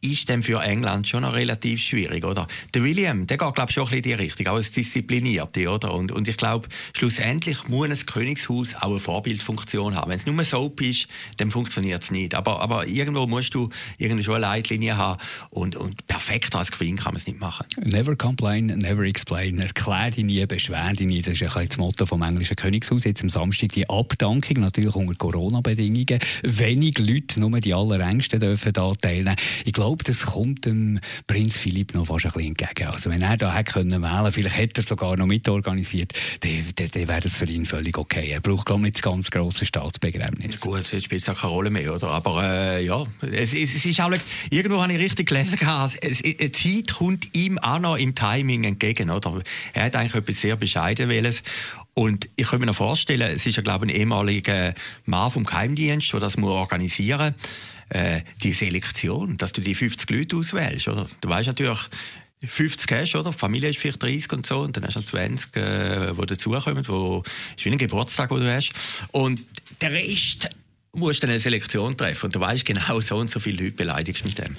ist 0.00 0.28
dann 0.28 0.42
für 0.42 0.62
England 0.62 1.08
schon 1.08 1.22
noch 1.22 1.34
relativ 1.34 1.82
schwierig, 1.82 2.24
oder? 2.24 2.46
Der 2.74 2.84
William, 2.84 3.26
der 3.26 3.38
geht, 3.38 3.54
glaube 3.54 3.70
ich, 3.70 3.74
schon 3.74 3.84
ein 3.84 3.90
bisschen 3.90 4.12
in 4.12 4.18
die 4.18 4.24
Richtung, 4.24 4.46
auch 4.48 4.56
als 4.56 4.70
Disziplinierte, 4.70 5.68
oder? 5.68 5.94
Und, 5.94 6.12
und 6.12 6.28
ich 6.28 6.36
glaube, 6.36 6.68
schlussendlich 6.96 7.68
muss 7.68 7.88
ein 7.88 8.06
Königshaus 8.06 8.74
auch 8.76 8.90
eine 8.90 9.00
Vorbildfunktion 9.00 9.94
haben. 9.94 10.10
Wenn 10.10 10.18
es 10.18 10.26
nur 10.26 10.44
Soap 10.44 10.80
ist, 10.80 11.08
dann 11.38 11.50
funktioniert 11.50 12.02
es 12.02 12.10
nicht. 12.10 12.34
Aber, 12.34 12.60
aber 12.60 12.86
irgendwo 12.86 13.26
musst 13.26 13.54
du 13.54 13.70
irgendwie 13.98 14.24
schon 14.24 14.34
eine 14.34 14.42
Leitlinie 14.42 14.96
haben 14.96 15.20
und, 15.50 15.76
und 15.76 16.06
perfekter 16.06 16.58
als 16.58 16.70
Queen 16.70 16.96
kann 16.96 17.14
man 17.14 17.20
es 17.20 17.26
nicht 17.26 17.40
machen. 17.40 17.66
Never 17.82 18.16
complain, 18.16 18.66
never 18.66 19.02
explain. 19.04 19.58
Erklär 19.58 20.10
dich 20.10 20.24
nie, 20.24 20.44
beschwer 20.46 20.92
dich 20.92 21.06
nie. 21.06 21.22
Das 21.22 21.34
ist 21.34 21.42
ein 21.42 21.48
bisschen 21.48 21.68
das 21.68 21.76
Motto 21.78 22.06
vom 22.06 22.22
englischen 22.22 22.56
Königshaus. 22.56 23.04
Jetzt 23.04 23.22
am 23.22 23.28
Samstag 23.28 23.70
die 23.70 23.88
Abdankung, 23.88 24.60
natürlich 24.60 24.94
unter 24.94 25.14
Corona-Bedingungen. 25.14 26.18
Wenig 26.42 26.98
Leute, 26.98 27.40
nur 27.40 27.60
die 27.60 27.74
allerängsten 27.74 28.40
dürfen 28.40 28.72
da 28.72 28.92
teilnehmen. 28.92 29.36
Ich 29.64 29.72
glaube, 29.72 29.85
glaube, 29.86 30.04
das 30.04 30.26
kommt 30.26 30.64
dem 30.64 30.98
Prinz 31.28 31.56
Philipp 31.56 31.94
noch 31.94 32.06
fast 32.06 32.24
ein 32.24 32.32
bisschen 32.32 32.48
entgegen. 32.56 32.88
Also 32.88 33.08
wenn 33.08 33.22
er 33.22 33.36
da 33.36 33.54
hätte 33.54 33.72
können 33.72 34.02
wählen, 34.02 34.32
vielleicht 34.32 34.56
hätte 34.56 34.80
er 34.80 34.84
sogar 34.84 35.16
noch 35.16 35.26
mitorganisiert, 35.26 36.12
dann, 36.40 36.64
dann, 36.74 36.90
dann 36.90 37.08
wäre 37.08 37.20
das 37.20 37.34
für 37.34 37.44
ihn 37.44 37.66
völlig 37.66 37.96
okay. 37.96 38.30
Er 38.30 38.40
braucht, 38.40 38.66
glaube 38.66 38.80
ich, 38.80 38.84
nicht 38.84 38.96
das 38.96 39.02
ganz 39.02 39.30
grosse 39.30 39.64
Staatsbegräbnis. 39.64 40.60
Gut, 40.60 40.92
jetzt 40.92 41.04
spielt 41.04 41.22
es 41.22 41.28
auch 41.28 41.40
keine 41.40 41.52
Rolle 41.52 41.70
mehr, 41.70 41.94
oder? 41.94 42.10
Aber 42.10 42.42
äh, 42.42 42.84
ja, 42.84 43.04
es, 43.22 43.52
es, 43.52 43.76
es, 43.76 43.84
ist 43.84 44.00
auch, 44.00 44.10
irgendwo 44.50 44.82
habe 44.82 44.92
ich 44.92 44.98
richtig 44.98 45.28
gelesen, 45.28 45.58
es, 46.00 46.22
die 46.22 46.52
Zeit 46.52 46.96
kommt 46.96 47.36
ihm 47.36 47.58
auch 47.58 47.78
noch 47.78 47.96
im 47.96 48.14
Timing 48.14 48.64
entgegen, 48.64 49.10
oder? 49.10 49.40
Er 49.72 49.84
hat 49.84 49.94
eigentlich 49.94 50.14
etwas 50.14 50.40
sehr 50.40 50.56
Bescheidenes 50.56 51.42
und 51.94 52.28
ich 52.34 52.48
kann 52.48 52.58
mir 52.58 52.66
noch 52.66 52.74
vorstellen, 52.74 53.30
es 53.34 53.46
ist 53.46 53.56
ja, 53.56 53.62
glaube 53.62 53.86
ich, 53.86 53.94
ein 53.94 54.00
ehemaliger 54.00 54.74
Mann 55.04 55.30
vom 55.30 55.44
Geheimdienst, 55.44 56.12
der 56.12 56.20
das 56.20 56.36
muss 56.36 56.50
organisieren 56.50 57.34
muss 57.36 57.75
äh, 57.90 58.22
die 58.42 58.52
Selektion, 58.52 59.36
dass 59.36 59.52
du 59.52 59.60
die 59.60 59.74
50 59.74 60.08
Leute 60.10 60.36
auswählst, 60.36 60.88
oder? 60.88 61.06
Du 61.20 61.28
weißt 61.28 61.46
natürlich, 61.46 61.88
50 62.44 62.92
hast, 62.92 63.14
oder? 63.14 63.30
Die 63.30 63.36
Familie 63.36 63.70
ist 63.70 63.78
vielleicht 63.78 64.02
30 64.02 64.32
und 64.32 64.46
so, 64.46 64.58
und 64.58 64.76
dann 64.76 64.84
hast 64.84 64.94
du 64.94 65.00
noch 65.00 65.06
20, 65.06 65.56
äh, 65.56 66.12
die 66.12 66.26
dazukommen, 66.26 66.86
wo, 66.88 67.22
ist 67.56 67.64
wie 67.64 67.70
ein 67.70 67.78
Geburtstag, 67.78 68.28
den 68.30 68.40
du 68.40 68.54
hast. 68.54 68.72
Und 69.12 69.40
der 69.80 69.92
Rest 69.92 70.48
musst 70.96 71.22
du 71.22 71.26
eine 71.26 71.38
Selektion 71.38 71.96
treffen 71.96 72.26
und 72.26 72.34
du 72.34 72.40
weißt 72.40 72.64
genau, 72.64 73.00
so 73.00 73.16
und 73.16 73.30
so 73.30 73.38
viele 73.38 73.64
Leute 73.64 73.76
beleidigst 73.76 74.24
mit 74.24 74.38
dem. 74.38 74.56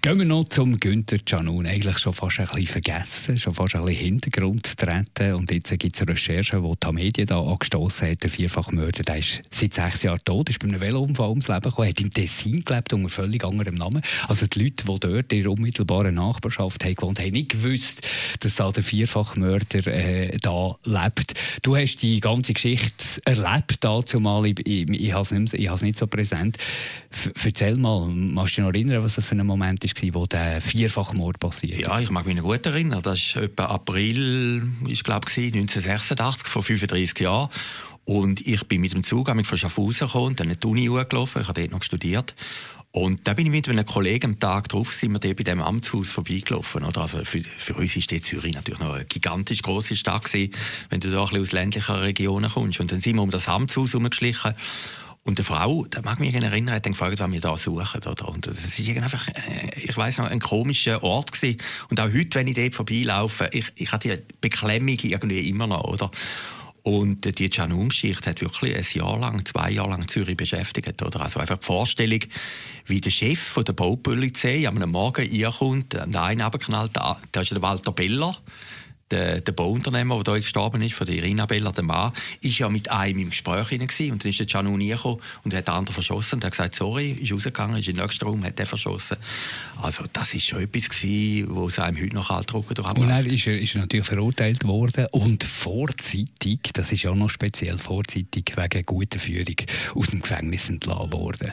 Gehen 0.00 0.18
wir 0.18 0.24
noch 0.24 0.44
zum 0.44 0.80
Günther 0.80 1.18
Canun. 1.18 1.66
Eigentlich 1.66 1.98
schon 1.98 2.12
fast 2.12 2.40
ein 2.40 2.46
bisschen 2.46 2.66
vergessen, 2.66 3.38
schon 3.38 3.54
fast 3.54 3.74
ein 3.76 3.84
bisschen 3.84 4.04
Hintergrund 4.04 4.76
treten. 4.76 5.34
Und 5.34 5.50
jetzt 5.50 5.70
gibt 5.78 5.96
es 5.96 6.06
Recherchen, 6.06 6.62
die 6.62 6.72
die 6.82 6.92
Medien 6.92 7.26
da 7.26 7.40
angestoßen 7.40 8.10
hat. 8.10 8.22
Der 8.22 8.30
Vierfachmörder, 8.30 9.02
der 9.02 9.18
ist 9.18 9.42
seit 9.50 9.74
sechs 9.74 10.02
Jahren 10.02 10.20
tot, 10.24 10.48
ist 10.48 10.58
bei 10.58 10.68
einem 10.68 10.80
Velounfall 10.80 11.28
ums 11.28 11.48
Leben 11.48 11.60
gekommen, 11.60 11.88
hat 11.88 12.00
im 12.00 12.12
Tessin 12.12 12.64
gelebt 12.64 12.92
unter 12.92 13.08
völlig 13.08 13.44
anderem 13.44 13.74
Namen. 13.74 14.02
Also 14.28 14.46
die 14.46 14.64
Leute, 14.64 14.84
die 14.84 15.00
dort 15.00 15.32
in 15.32 15.42
der 15.42 15.50
unmittelbaren 15.50 16.14
Nachbarschaft 16.14 16.84
haben 16.84 16.94
gewohnt, 16.94 17.20
haben 17.20 17.32
nicht 17.32 17.50
gewusst, 17.50 18.06
dass 18.40 18.56
da 18.56 18.70
der 18.70 18.82
Vierfachmörder 18.82 19.86
äh, 19.86 20.38
da 20.38 20.76
lebt. 20.84 21.34
Du 21.62 21.76
hast 21.76 21.96
die 21.96 22.20
ganze 22.20 22.54
Geschichte 22.54 23.20
erlebt 23.24 23.76
dazu 23.80 24.20
mal. 24.20 24.46
Ich, 24.46 24.66
ich, 24.66 24.88
ich 24.88 25.12
habe 25.12 25.22
es 25.22 25.30
nicht, 25.30 25.54
ich 25.80 25.86
nicht 25.86 25.98
so 25.98 26.06
präsent. 26.06 26.58
F 27.10 27.30
erzähl 27.44 27.76
mal, 27.76 28.06
kannst 28.06 28.36
du 28.36 28.44
dich 28.44 28.58
noch 28.58 28.74
erinnern, 28.74 29.02
was 29.02 29.14
das 29.14 29.26
für 29.26 29.34
ein 29.34 29.46
Moment 29.46 29.84
war, 29.84 30.14
wo 30.14 30.26
der 30.26 30.60
Vierfachmord 30.60 31.38
passiert 31.38 31.78
Ja, 31.78 32.00
ich 32.00 32.10
mag 32.10 32.26
mich 32.26 32.36
noch 32.36 32.44
gut 32.44 32.64
erinnern. 32.66 33.02
Das 33.02 33.36
war 33.36 33.42
etwa 33.42 33.66
April, 33.66 34.66
ich 34.86 35.04
glaube, 35.04 35.26
1986, 35.26 36.48
vor 36.48 36.62
35 36.62 37.18
Jahren. 37.20 37.48
Und 38.04 38.46
ich 38.46 38.66
bin 38.68 38.82
mit 38.82 38.92
dem 38.92 39.02
Zug 39.02 39.28
von 39.28 39.58
Schaffhausen 39.58 40.06
gekommen 40.06 40.26
und 40.26 40.40
dann 40.40 40.50
in 40.50 40.60
die 40.60 40.66
Uni 40.66 40.84
gelaufen. 40.84 41.40
Ich 41.40 41.48
habe 41.48 41.60
dort 41.60 41.72
noch 41.72 41.82
studiert. 41.82 42.34
Und 42.94 43.26
da 43.26 43.34
bin 43.34 43.46
ich 43.46 43.50
mit 43.50 43.68
einem 43.68 43.84
Kollegen 43.84 44.26
am 44.26 44.38
Tag 44.38 44.68
drauf, 44.68 44.94
sind 44.94 45.10
wir 45.10 45.18
dort 45.18 45.36
bei 45.36 45.42
dem 45.42 45.60
Amtshaus 45.60 46.10
vorbeigelaufen. 46.10 46.84
Oder? 46.84 47.00
Also 47.00 47.24
für, 47.24 47.40
für 47.40 47.74
uns 47.74 47.96
ist 47.96 48.08
die 48.12 48.20
Zürich 48.20 48.54
natürlich 48.54 48.78
noch 48.78 48.94
eine 48.94 49.04
gigantisch 49.04 49.62
große 49.62 49.96
Stadt 49.96 50.22
gewesen, 50.22 50.54
wenn 50.90 51.00
du 51.00 51.10
da 51.10 51.24
ein 51.24 51.24
bisschen 51.24 51.42
aus 51.42 51.50
ländlichen 51.50 51.96
Regionen 51.96 52.48
kommst. 52.48 52.78
Und 52.78 52.92
dann 52.92 53.00
sind 53.00 53.16
wir 53.16 53.22
um 53.22 53.32
das 53.32 53.48
Amtshaus 53.48 53.94
herumgeschlichen. 53.94 54.54
Und 55.26 55.38
eine 55.38 55.44
Frau, 55.44 55.86
da 55.88 56.02
mag 56.02 56.20
mich 56.20 56.34
erinnern, 56.34 56.74
hat 56.74 56.84
dann 56.84 56.92
gefragt, 56.92 57.18
was 57.18 57.32
wir 57.32 57.40
da 57.40 57.56
suchen. 57.56 58.02
Oder? 58.06 58.28
Und 58.28 58.46
das 58.46 58.78
ist 58.78 58.88
einfach, 58.88 59.26
äh, 59.28 59.80
ich 59.82 59.96
weiß 59.96 60.18
noch, 60.18 60.30
ein 60.30 60.38
komischer 60.38 61.02
Ort 61.02 61.32
gewesen. 61.32 61.56
Und 61.88 61.98
auch 61.98 62.12
heute, 62.12 62.34
wenn 62.34 62.46
ich 62.46 62.54
dort 62.54 62.74
vorbeilaufe, 62.74 63.48
ich, 63.52 63.72
ich 63.76 63.90
habe 63.90 64.06
die 64.06 64.22
Beklemmung 64.42 64.98
irgendwie 65.00 65.48
immer 65.48 65.66
noch, 65.66 65.84
oder? 65.84 66.10
Und 66.82 67.38
die 67.38 67.48
Janun-Geschichte 67.50 68.28
hat 68.28 68.42
wirklich 68.42 68.76
ein 68.76 68.84
Jahr 68.92 69.18
lang, 69.18 69.42
zwei 69.46 69.70
Jahre 69.70 69.88
lang 69.88 70.06
Zürich 70.06 70.36
beschäftigt. 70.36 71.00
Oder? 71.00 71.22
Also 71.22 71.40
einfach 71.40 71.56
die 71.56 71.64
Vorstellung, 71.64 72.20
wie 72.84 73.00
der 73.00 73.10
Chef 73.10 73.40
von 73.40 73.64
der 73.64 73.72
Baupolizei 73.72 74.68
am 74.68 74.78
Morgen 74.90 75.26
reinkommt, 75.26 75.96
an 75.96 76.12
den 76.12 76.20
einen 76.20 76.40
abgeknallt, 76.42 76.90
da 76.94 77.40
ist 77.40 77.50
der 77.50 77.62
Walter 77.62 77.92
Beller, 77.92 78.36
der, 79.10 79.40
der 79.40 79.52
Bauunternehmer, 79.52 80.22
der 80.22 80.34
hier 80.34 80.42
gestorben 80.42 80.82
ist, 80.82 80.94
von 80.94 81.06
der 81.06 81.16
Irina 81.16 81.46
Bella, 81.46 81.72
der 81.72 81.84
Mann, 81.84 82.12
ist 82.40 82.58
ja 82.58 82.68
mit 82.68 82.90
einem 82.90 83.18
im 83.18 83.30
Gespräch 83.30 83.68
gewesen. 83.68 84.12
Und 84.12 84.24
dann 84.24 84.30
ist 84.30 84.38
der 84.38 84.46
Canuni 84.46 84.88
gekommen 84.88 85.20
und 85.44 85.54
hat 85.54 85.66
den 85.66 85.74
anderen 85.74 85.94
verschossen 85.94 86.36
und 86.36 86.44
hat 86.44 86.52
gesagt, 86.52 86.74
sorry, 86.74 87.12
ist 87.12 87.32
rausgegangen, 87.32 87.78
ist 87.78 87.88
in 87.88 87.96
den 87.96 88.04
nächsten 88.04 88.24
Raum, 88.24 88.44
hat 88.44 88.58
den 88.58 88.66
verschossen. 88.66 89.16
Also 89.80 90.04
das 90.12 90.34
ist 90.34 90.46
schon 90.46 90.62
etwas 90.62 90.88
gewesen, 90.88 91.54
wo 91.54 91.68
es 91.68 91.78
einem 91.78 92.00
heute 92.00 92.14
noch 92.14 92.28
kalt 92.28 92.50
drucken 92.50 92.74
durch 92.74 92.88
Und 92.88 93.08
dann 93.08 93.26
ist 93.26 93.46
er, 93.46 93.60
ist 93.60 93.74
er 93.74 93.82
natürlich 93.82 94.06
verurteilt 94.06 94.64
worden 94.64 95.06
und 95.10 95.44
vorzeitig, 95.44 96.60
das 96.72 96.92
ist 96.92 97.02
ja 97.02 97.14
noch 97.14 97.30
speziell, 97.30 97.78
vorzeitig 97.78 98.52
wegen 98.56 98.84
guter 98.84 99.18
Führung 99.18 99.56
aus 99.94 100.08
dem 100.08 100.20
Gefängnis 100.20 100.68
entlassen 100.70 101.12
worden. 101.12 101.52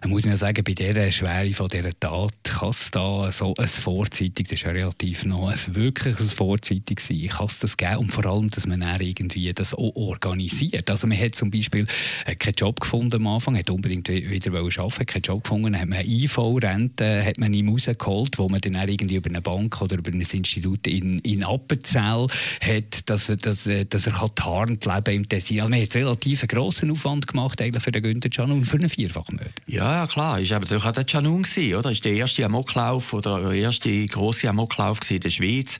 Da 0.00 0.08
muss 0.08 0.22
man 0.24 0.32
ja 0.32 0.36
sagen, 0.36 0.62
bei 0.64 0.74
dieser 0.74 1.10
Schwere 1.10 1.50
von 1.50 1.68
dieser 1.68 1.90
Tat 1.98 2.32
kann 2.44 2.70
es 2.70 2.90
da 2.90 3.30
so 3.32 3.54
ein 3.58 3.68
vorzeitig, 3.68 4.48
das 4.48 4.52
ist 4.52 4.62
ja 4.62 4.70
relativ 4.70 5.24
noch, 5.24 5.48
ein 5.48 5.74
wirkliches 5.74 6.32
vorzeitig 6.32 6.91
sein? 7.00 7.28
Kann 7.28 7.46
es 7.46 7.58
das 7.58 7.76
geben? 7.76 7.96
Und 7.96 8.12
vor 8.12 8.26
allem, 8.26 8.50
dass 8.50 8.66
man 8.66 8.80
dann 8.80 9.00
irgendwie 9.00 9.52
das 9.52 9.74
auch 9.74 9.94
organisiert. 9.94 10.90
Also 10.90 11.06
man 11.06 11.18
hat 11.18 11.34
zum 11.34 11.50
Beispiel 11.50 11.86
äh, 12.26 12.34
keinen 12.34 12.54
Job 12.54 12.80
gefunden 12.80 13.16
am 13.16 13.26
Anfang, 13.26 13.56
hat 13.56 13.70
unbedingt 13.70 14.08
wieder 14.08 14.52
arbeiten 14.52 15.06
keinen 15.06 15.22
Job 15.22 15.44
gefunden, 15.44 15.78
hat 15.78 15.88
man 15.88 16.04
IV-Rente 16.04 17.24
hat 17.24 17.38
man 17.38 17.52
ihm 17.54 17.68
rausgeholt, 17.68 18.38
wo 18.38 18.48
man 18.48 18.60
dann 18.60 18.74
irgendwie 18.88 19.16
über 19.16 19.30
eine 19.30 19.40
Bank 19.40 19.80
oder 19.80 19.98
über 19.98 20.10
ein 20.10 20.20
Institut 20.20 20.86
in, 20.86 21.18
in 21.20 21.44
Appenzell 21.44 22.26
hat, 22.60 23.08
dass, 23.08 23.26
dass, 23.26 23.68
dass 23.88 24.06
er 24.06 24.34
tarnt 24.34 24.84
leben 24.84 25.14
im 25.14 25.28
Tessin. 25.28 25.60
Also 25.60 25.70
man 25.70 25.80
hat 25.80 25.94
relativ 25.94 26.42
einen 26.42 26.48
grossen 26.48 26.90
Aufwand 26.90 27.26
gemacht 27.26 27.60
eigentlich 27.60 27.82
für 27.82 27.92
den 27.92 28.02
Günther 28.02 28.30
Canun 28.30 28.58
und 28.58 28.64
für 28.64 28.76
einen 28.76 28.88
Vierfachmörder. 28.88 29.50
Ja, 29.66 30.06
klar. 30.06 30.40
Ist 30.40 30.52
aber 30.52 30.64
natürlich 30.64 30.84
auch 30.84 30.92
der 30.92 31.04
Canun 31.04 31.42
gewesen, 31.42 31.74
oder? 31.76 31.90
Ist 31.90 32.04
der 32.04 32.12
erste 32.12 32.44
Amoklauf 32.44 33.12
oder 33.12 33.40
der 33.40 33.52
erste 33.52 34.06
grosse 34.06 34.48
Amoklauf 34.48 34.98
in 35.10 35.20
der 35.20 35.30
Schweiz. 35.30 35.78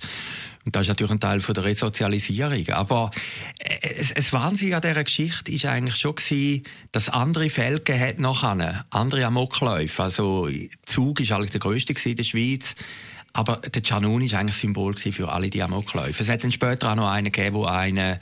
Und 0.65 0.77
das 0.77 0.83
ist 0.83 0.89
natürlich 0.89 1.13
ein 1.13 1.21
Teil 1.21 1.41
von 1.41 1.55
der 1.55 1.65
Resozialisierung. 1.65 2.69
Aber 2.71 3.11
äh, 3.59 3.95
es, 3.97 4.13
es 4.13 4.33
Wahnsinn 4.33 4.75
an 4.75 4.81
dieser 4.81 5.05
Geschichte 5.05 5.51
ist 5.51 5.67
eigentlich 5.67 5.97
schon 5.97 6.15
gewesen, 6.15 6.65
dass 6.93 7.09
andere 7.09 7.51
Fälle 7.51 7.83
hat 7.99 8.19
nachher, 8.19 8.85
andere 8.91 9.27
Amokläufe. 9.27 10.03
Also 10.03 10.49
Zug 10.87 11.21
ist 11.21 11.33
eigentlich 11.33 11.51
der 11.51 11.61
größte 11.61 11.95
in 12.05 12.17
der 12.17 12.25
Schweiz. 12.25 12.75
Aber 13.35 13.57
der 13.57 13.83
Canun 13.83 14.31
war 14.31 14.39
eigentlich 14.39 14.57
Symbol 14.57 14.97
für 14.97 15.33
alle 15.33 15.49
die 15.49 15.63
Amokläufe. 15.63 16.23
Es 16.23 16.29
hat 16.29 16.45
dann 16.45 16.53
später 16.53 16.93
auch 16.93 16.97
noch 16.97 17.09
einen 17.09 17.33
gegeben, 17.33 17.57
wo 17.57 17.65
einen 17.65 18.19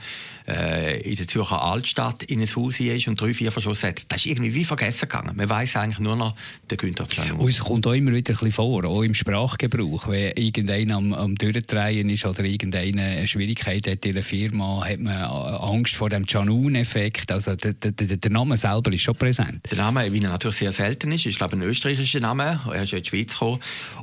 äh, 0.51 1.01
in 1.03 1.17
der 1.17 1.29
Zürcher 1.29 1.63
Altstadt 1.63 2.25
in 2.25 2.41
ein 2.41 2.57
Haus 2.57 2.81
ist 2.81 3.09
und 3.09 3.21
drei, 3.21 3.33
vier 3.33 3.53
verschossen 3.53 3.91
hat. 3.91 4.03
Das 4.09 4.19
ist 4.19 4.27
irgendwie 4.27 4.55
wie 4.55 4.65
vergessen 4.65 5.09
gegangen. 5.09 5.37
Man 5.37 5.49
weiß 5.49 5.77
eigentlich 5.77 6.01
nur 6.01 6.17
noch 6.17 6.35
den 6.71 6.77
Günther 6.77 7.07
Canun. 7.07 7.39
Und 7.39 7.49
es 7.49 7.61
kommt 7.61 7.87
auch 7.87 7.93
immer 7.93 8.13
wieder 8.13 8.33
ein 8.33 8.37
bisschen 8.37 8.51
vor, 8.51 8.85
auch 8.85 9.03
im 9.03 9.15
Sprachgebrauch. 9.15 10.09
Wenn 10.09 10.33
irgendeiner 10.37 10.97
am, 10.97 11.13
am 11.13 11.35
Durchdrehen 11.37 12.09
ist 12.11 12.25
oder 12.25 12.45
irgendeine 12.45 13.01
eine 13.01 13.29
Schwierigkeit 13.29 13.87
hat 13.87 14.05
in 14.05 14.15
der 14.15 14.25
Firma, 14.25 14.85
hat 14.85 14.99
man 14.99 15.15
Angst 15.15 15.95
vor 15.95 16.09
dem 16.09 16.27
Canun-Effekt. 16.27 17.31
Also 17.31 17.55
der, 17.55 17.75
der, 17.75 17.93
der, 17.93 18.31
Name 18.31 18.57
selber 18.57 18.93
ist 18.93 19.03
schon 19.03 19.15
präsent. 19.15 19.67
Der 19.71 19.79
Name, 19.79 20.13
wie 20.13 20.23
er 20.23 20.31
natürlich 20.31 20.59
sehr 20.59 20.73
selten 20.73 21.13
ist, 21.13 21.27
ist 21.27 21.39
glaube 21.39 21.57
ein 21.57 21.63
österreichischer 21.63 22.21
Name. 22.21 22.61
Er 22.73 22.83
ist 22.83 22.91
ja 22.91 22.99
in 22.99 23.05
die 23.05 23.09
Schweiz 23.09 23.33
gekommen. 23.33 23.61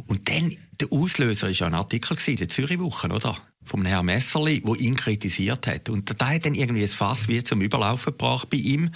Und 0.08 0.30
dann 0.30 0.56
der 0.80 0.92
Auslöser 0.92 1.48
war 1.48 1.52
ja 1.52 1.68
ein 1.68 1.74
Artikel 1.74 2.18
in 2.28 2.36
der 2.36 2.50
Zürich-Woche, 2.50 3.08
oder? 3.08 3.38
Vom 3.68 3.86
Herrn 3.86 4.06
Messerli, 4.06 4.62
der 4.62 4.76
ihn 4.76 4.96
kritisiert 4.96 5.68
hat. 5.68 5.90
Und 5.90 6.20
da 6.20 6.30
hat 6.30 6.46
dann 6.46 6.56
irgendwie 6.56 6.84
ein 6.84 6.88
Fass 6.88 7.28
wie 7.28 7.44
zum 7.44 7.62
Überlaufen 7.62 8.14
gebracht 8.14 8.50
bei 8.50 8.58
ihm. 8.58 8.92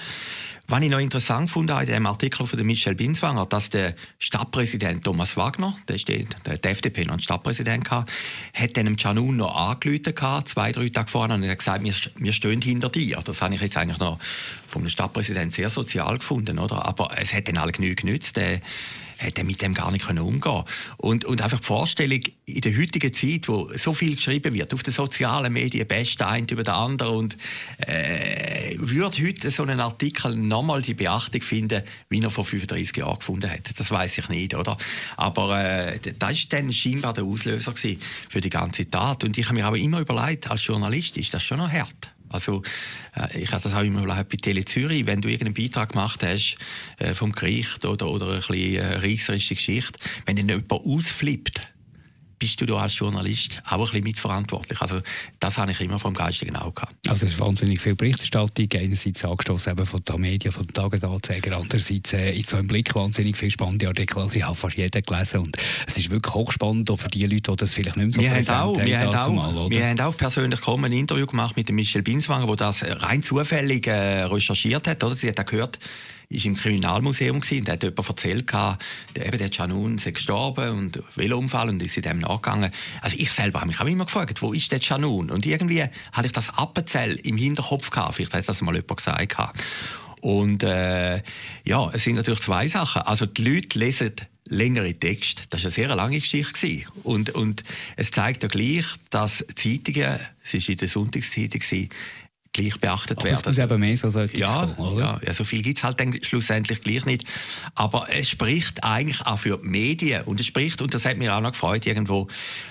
Was 0.67 0.81
ich 0.81 0.89
noch 0.89 0.99
interessant 0.99 1.51
fand 1.51 1.69
in 1.69 1.85
dem 1.85 2.05
Artikel 2.05 2.47
von 2.47 2.65
Michel 2.65 2.95
Binswanger, 2.95 3.45
dass 3.45 3.69
der 3.69 3.93
Stadtpräsident 4.19 5.03
Thomas 5.03 5.35
Wagner, 5.35 5.75
der, 5.89 5.97
ist 5.97 6.07
der, 6.07 6.25
FDP 6.63 7.03
noch 7.03 7.15
ein 7.15 7.19
Stadtpräsident 7.19 7.83
gehabt, 7.83 8.09
hat 8.53 8.77
dem 8.77 8.95
Canun 8.95 9.35
noch 9.35 9.53
angerufen 9.53 10.15
zwei, 10.45 10.71
drei 10.71 10.87
Tage 10.87 11.11
vorher 11.11 11.35
und 11.35 11.45
hat 11.45 11.59
gesagt, 11.59 11.83
wir, 11.83 11.93
wir 12.15 12.31
stehen 12.31 12.61
hinter 12.61 12.87
dir. 12.87 13.19
Das 13.25 13.41
habe 13.41 13.53
ich 13.53 13.61
jetzt 13.61 13.75
eigentlich 13.75 13.99
noch 13.99 14.17
vom 14.65 14.87
Stadtpräsident 14.87 15.51
sehr 15.51 15.69
sozial 15.69 16.19
gefunden, 16.19 16.57
oder? 16.57 16.85
Aber 16.85 17.09
es 17.17 17.33
hat 17.33 17.49
dann 17.49 17.57
alle 17.57 17.73
genügend 17.73 18.01
genützt. 18.01 18.37
Der, 18.37 18.61
hätte 19.21 19.43
mit 19.43 19.61
dem 19.61 19.73
gar 19.73 19.91
nicht 19.91 20.07
umgehen 20.09 20.41
können. 20.41 20.63
Und, 20.97 21.25
und 21.25 21.41
einfach 21.41 21.59
die 21.59 21.65
Vorstellung, 21.65 22.19
in 22.45 22.61
der 22.61 22.77
heutigen 22.77 23.13
Zeit, 23.13 23.47
wo 23.47 23.69
so 23.75 23.93
viel 23.93 24.15
geschrieben 24.15 24.53
wird, 24.53 24.73
auf 24.73 24.83
den 24.83 24.93
sozialen 24.93 25.53
Medien, 25.53 25.87
best 25.87 26.21
ein 26.21 26.47
über 26.49 26.63
den 26.63 26.73
anderen, 26.73 27.15
und 27.15 27.37
äh, 27.79 28.75
würde 28.77 29.25
heute 29.25 29.51
so 29.51 29.63
ein 29.63 29.79
Artikel 29.79 30.35
nochmal 30.35 30.81
die 30.81 30.93
Beachtung 30.93 31.41
finden, 31.41 31.83
wie 32.09 32.21
er 32.21 32.29
vor 32.29 32.45
35 32.45 32.97
Jahren 32.97 33.19
gefunden 33.19 33.49
hat. 33.49 33.71
Das 33.77 33.91
weiß 33.91 34.17
ich 34.17 34.29
nicht, 34.29 34.55
oder? 34.55 34.77
Aber 35.17 35.59
äh, 35.59 35.99
das 36.17 36.29
war 36.29 36.37
dann 36.49 36.73
scheinbar 36.73 37.13
der 37.13 37.23
Auslöser 37.23 37.73
für 38.29 38.41
die 38.41 38.49
ganze 38.49 38.89
Tat. 38.89 39.23
Und 39.23 39.37
ich 39.37 39.45
habe 39.45 39.55
mir 39.55 39.65
aber 39.65 39.77
immer 39.77 39.99
überlegt, 39.99 40.49
als 40.49 40.65
Journalist 40.65 41.17
ist 41.17 41.33
das 41.33 41.43
schon 41.43 41.57
noch 41.57 41.71
hart. 41.71 42.11
Also 42.31 42.63
äh, 43.15 43.41
ich 43.41 43.51
habe 43.51 43.63
das 43.63 43.73
auch 43.73 43.83
immer 43.83 44.05
bei 44.05 44.23
Tele 44.23 44.65
Zürich, 44.65 45.05
wenn 45.05 45.21
du 45.21 45.29
irgendeinen 45.29 45.53
Beitrag 45.53 45.89
gemacht 45.89 46.23
hast 46.23 46.57
äh, 46.97 47.13
vom 47.13 47.31
Gericht 47.31 47.85
oder, 47.85 48.07
oder 48.09 48.27
ein 48.31 48.37
bisschen 48.37 48.75
äh, 48.75 48.95
reisserische 48.97 49.55
Geschichte, 49.55 49.99
wenn 50.25 50.35
dann 50.35 50.49
jemand 50.49 50.71
ausflippt, 50.71 51.61
bist 52.41 52.59
du 52.59 52.65
da 52.65 52.77
als 52.77 52.97
Journalist 52.97 53.61
auch 53.69 53.73
ein 53.73 53.81
bisschen 53.81 54.03
mitverantwortlich. 54.03 54.81
Also 54.81 54.99
das 55.39 55.59
habe 55.59 55.71
ich 55.73 55.79
immer 55.79 55.99
vom 55.99 56.15
geistigen 56.15 56.55
Auge 56.55 56.73
gehabt. 56.73 56.95
Also 57.07 57.27
es 57.27 57.33
ist 57.33 57.39
wahnsinnig 57.39 57.79
viel 57.79 57.93
Berichterstattung, 57.93 58.67
einerseits 58.73 59.23
angestoßen 59.23 59.73
eben 59.73 59.85
von 59.85 60.03
den 60.03 60.19
Medien, 60.19 60.51
von 60.51 60.65
den 60.65 60.73
Tagesanzeigern, 60.73 61.53
andererseits 61.61 62.13
äh, 62.13 62.31
in 62.31 62.41
so 62.41 62.57
einem 62.57 62.67
Blick 62.67 62.95
wahnsinnig 62.95 63.37
viel 63.37 63.51
spannende 63.51 63.87
Artikel. 63.87 64.17
Also 64.17 64.37
ich 64.37 64.43
habe 64.43 64.55
fast 64.55 64.75
jeden 64.75 65.03
gelesen 65.03 65.41
und 65.41 65.57
es 65.85 65.97
ist 65.99 66.09
wirklich 66.09 66.33
hochspannend, 66.33 66.89
auch 66.89 66.97
für 66.97 67.09
die 67.09 67.27
Leute, 67.27 67.51
die 67.51 67.55
das 67.57 67.73
vielleicht 67.73 67.97
nicht 67.97 68.05
mehr 68.05 68.13
so 68.13 68.21
wir 68.21 68.31
haben 68.31 68.49
auch, 68.49 68.83
wir 68.83 68.99
haben 68.99 69.13
auch, 69.13 69.53
mal, 69.53 69.69
wir 69.69 69.85
haben 69.85 69.99
auch 69.99 70.17
persönlich 70.17 70.61
kaum 70.61 70.83
ein 70.83 70.93
Interview 70.93 71.27
gemacht 71.27 71.55
mit 71.55 71.69
dem 71.69 71.75
Michel 71.75 72.01
Binswanger, 72.01 72.47
der 72.47 72.55
das 72.55 72.83
rein 72.83 73.21
zufällig 73.21 73.85
äh, 73.85 74.23
recherchiert 74.23 74.87
hat. 74.87 75.03
Oder? 75.03 75.15
Sie 75.15 75.29
hat 75.29 75.39
auch 75.39 75.45
gehört, 75.45 75.77
ist 76.31 76.45
im 76.45 76.55
Kriminalmuseum 76.55 77.37
und 77.37 77.69
hat 77.69 77.83
jemand 77.83 78.09
erzählt, 78.09 78.47
gehabt, 78.47 78.83
eben 79.15 79.37
der 79.37 79.49
Canun 79.49 79.97
sei 79.97 80.11
gestorben 80.11 80.69
und 80.77 81.03
Velounfall 81.15 81.69
und 81.69 81.83
ist 81.83 81.97
in 81.97 82.03
dem 82.03 82.19
nachgegangen. 82.19 82.71
Also 83.01 83.17
ich 83.19 83.31
selber 83.31 83.59
habe 83.59 83.69
mich 83.69 83.79
auch 83.79 83.85
immer 83.85 84.05
gefragt, 84.05 84.41
wo 84.41 84.53
ist 84.53 84.71
der 84.71 84.79
Canun? 84.79 85.29
Und 85.29 85.45
irgendwie 85.45 85.83
hatte 86.13 86.25
ich 86.25 86.31
das 86.31 86.57
Appenzell 86.57 87.15
im 87.23 87.37
Hinterkopf 87.37 87.89
gehabt, 87.89 88.15
vielleicht 88.15 88.33
hat 88.33 88.47
das 88.47 88.61
mal 88.61 88.75
jemand 88.75 88.97
gesagt. 88.97 89.63
Und 90.21 90.63
äh, 90.63 91.21
ja, 91.65 91.89
es 91.93 92.03
sind 92.03 92.15
natürlich 92.15 92.41
zwei 92.41 92.67
Sachen. 92.67 93.01
Also 93.01 93.25
die 93.25 93.43
Leute 93.43 93.79
lesen 93.79 94.13
längere 94.47 94.93
Texte. 94.93 95.43
Das 95.49 95.61
war 95.61 95.67
eine 95.67 95.73
sehr 95.73 95.95
lange 95.95 96.19
Geschichte. 96.19 96.83
Und, 97.03 97.31
und 97.31 97.63
es 97.95 98.11
zeigt 98.11 98.43
ja 98.43 98.49
gleich, 98.49 98.85
dass 99.09 99.43
Zeitungen, 99.55 100.19
es 100.43 100.53
war 100.53 100.69
in 100.69 100.77
der 100.77 100.87
Sonntagszeitung, 100.87 101.89
gleich 102.53 102.77
beachtet 102.77 103.19
Aber 103.19 103.25
werden. 103.25 103.39
Es 103.39 103.45
muss 103.45 103.57
eben 103.57 103.79
mehr 103.79 103.97
so 103.97 104.07
etwas 104.07 104.33
ja, 104.33 104.65
kommen, 104.65 104.93
oder? 104.93 105.03
ja, 105.03 105.19
ja, 105.25 105.33
so 105.33 105.43
viel 105.43 105.61
gibt 105.61 105.77
es 105.77 105.83
halt 105.83 105.99
dann 105.99 106.17
schlussendlich 106.21 106.81
gleich 106.81 107.05
nicht. 107.05 107.25
Aber 107.75 108.07
es 108.09 108.29
spricht 108.29 108.83
eigentlich 108.83 109.25
auch 109.25 109.39
für 109.39 109.57
die 109.57 109.67
Medien. 109.67 110.23
Und 110.23 110.39
es 110.39 110.45
spricht, 110.45 110.81
und 110.81 110.93
das 110.93 111.05
hat 111.05 111.17
mich 111.17 111.29
auch 111.29 111.41
noch 111.41 111.51
gefreut, 111.51 111.85
irgendwo, 111.85 112.27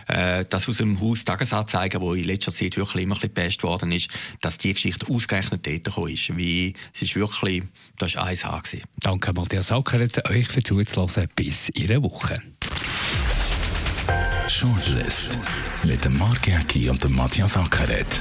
äh, 0.06 0.44
dass 0.44 0.68
aus 0.68 0.76
dem 0.78 1.00
Haus 1.00 1.24
Tagesanzeiger, 1.24 2.00
wo 2.00 2.14
in 2.14 2.24
letzter 2.24 2.52
Zeit 2.52 2.76
wirklich 2.76 3.04
immer 3.04 3.14
ein 3.14 3.20
bisschen 3.20 3.34
gepest 3.34 3.62
worden 3.62 3.92
ist, 3.92 4.08
dass 4.40 4.58
die 4.58 4.72
Geschichte 4.72 5.06
ausgerechnet 5.08 5.66
dort 5.66 5.84
gekommen 5.84 6.08
ist. 6.08 6.36
Wie, 6.36 6.74
es 6.94 7.02
ist 7.02 7.16
wirklich, 7.16 7.62
das 7.98 8.14
war 8.16 8.28
1H. 8.28 8.62
Gewesen. 8.62 8.84
Danke, 8.98 9.32
Matthias 9.32 9.68
Sackert, 9.68 10.28
euch 10.28 10.48
für 10.48 10.62
zuzulassen. 10.62 11.28
Bis 11.34 11.70
in 11.70 11.90
einer 11.90 12.02
Woche. 12.02 12.34
Shortlist 14.48 15.38
mit 15.84 16.04
dem 16.04 16.18
Mark 16.18 16.46
Jäcki 16.46 16.90
und 16.90 17.02
dem 17.02 17.14
Matthias 17.14 17.56
Ackeret. 17.56 18.20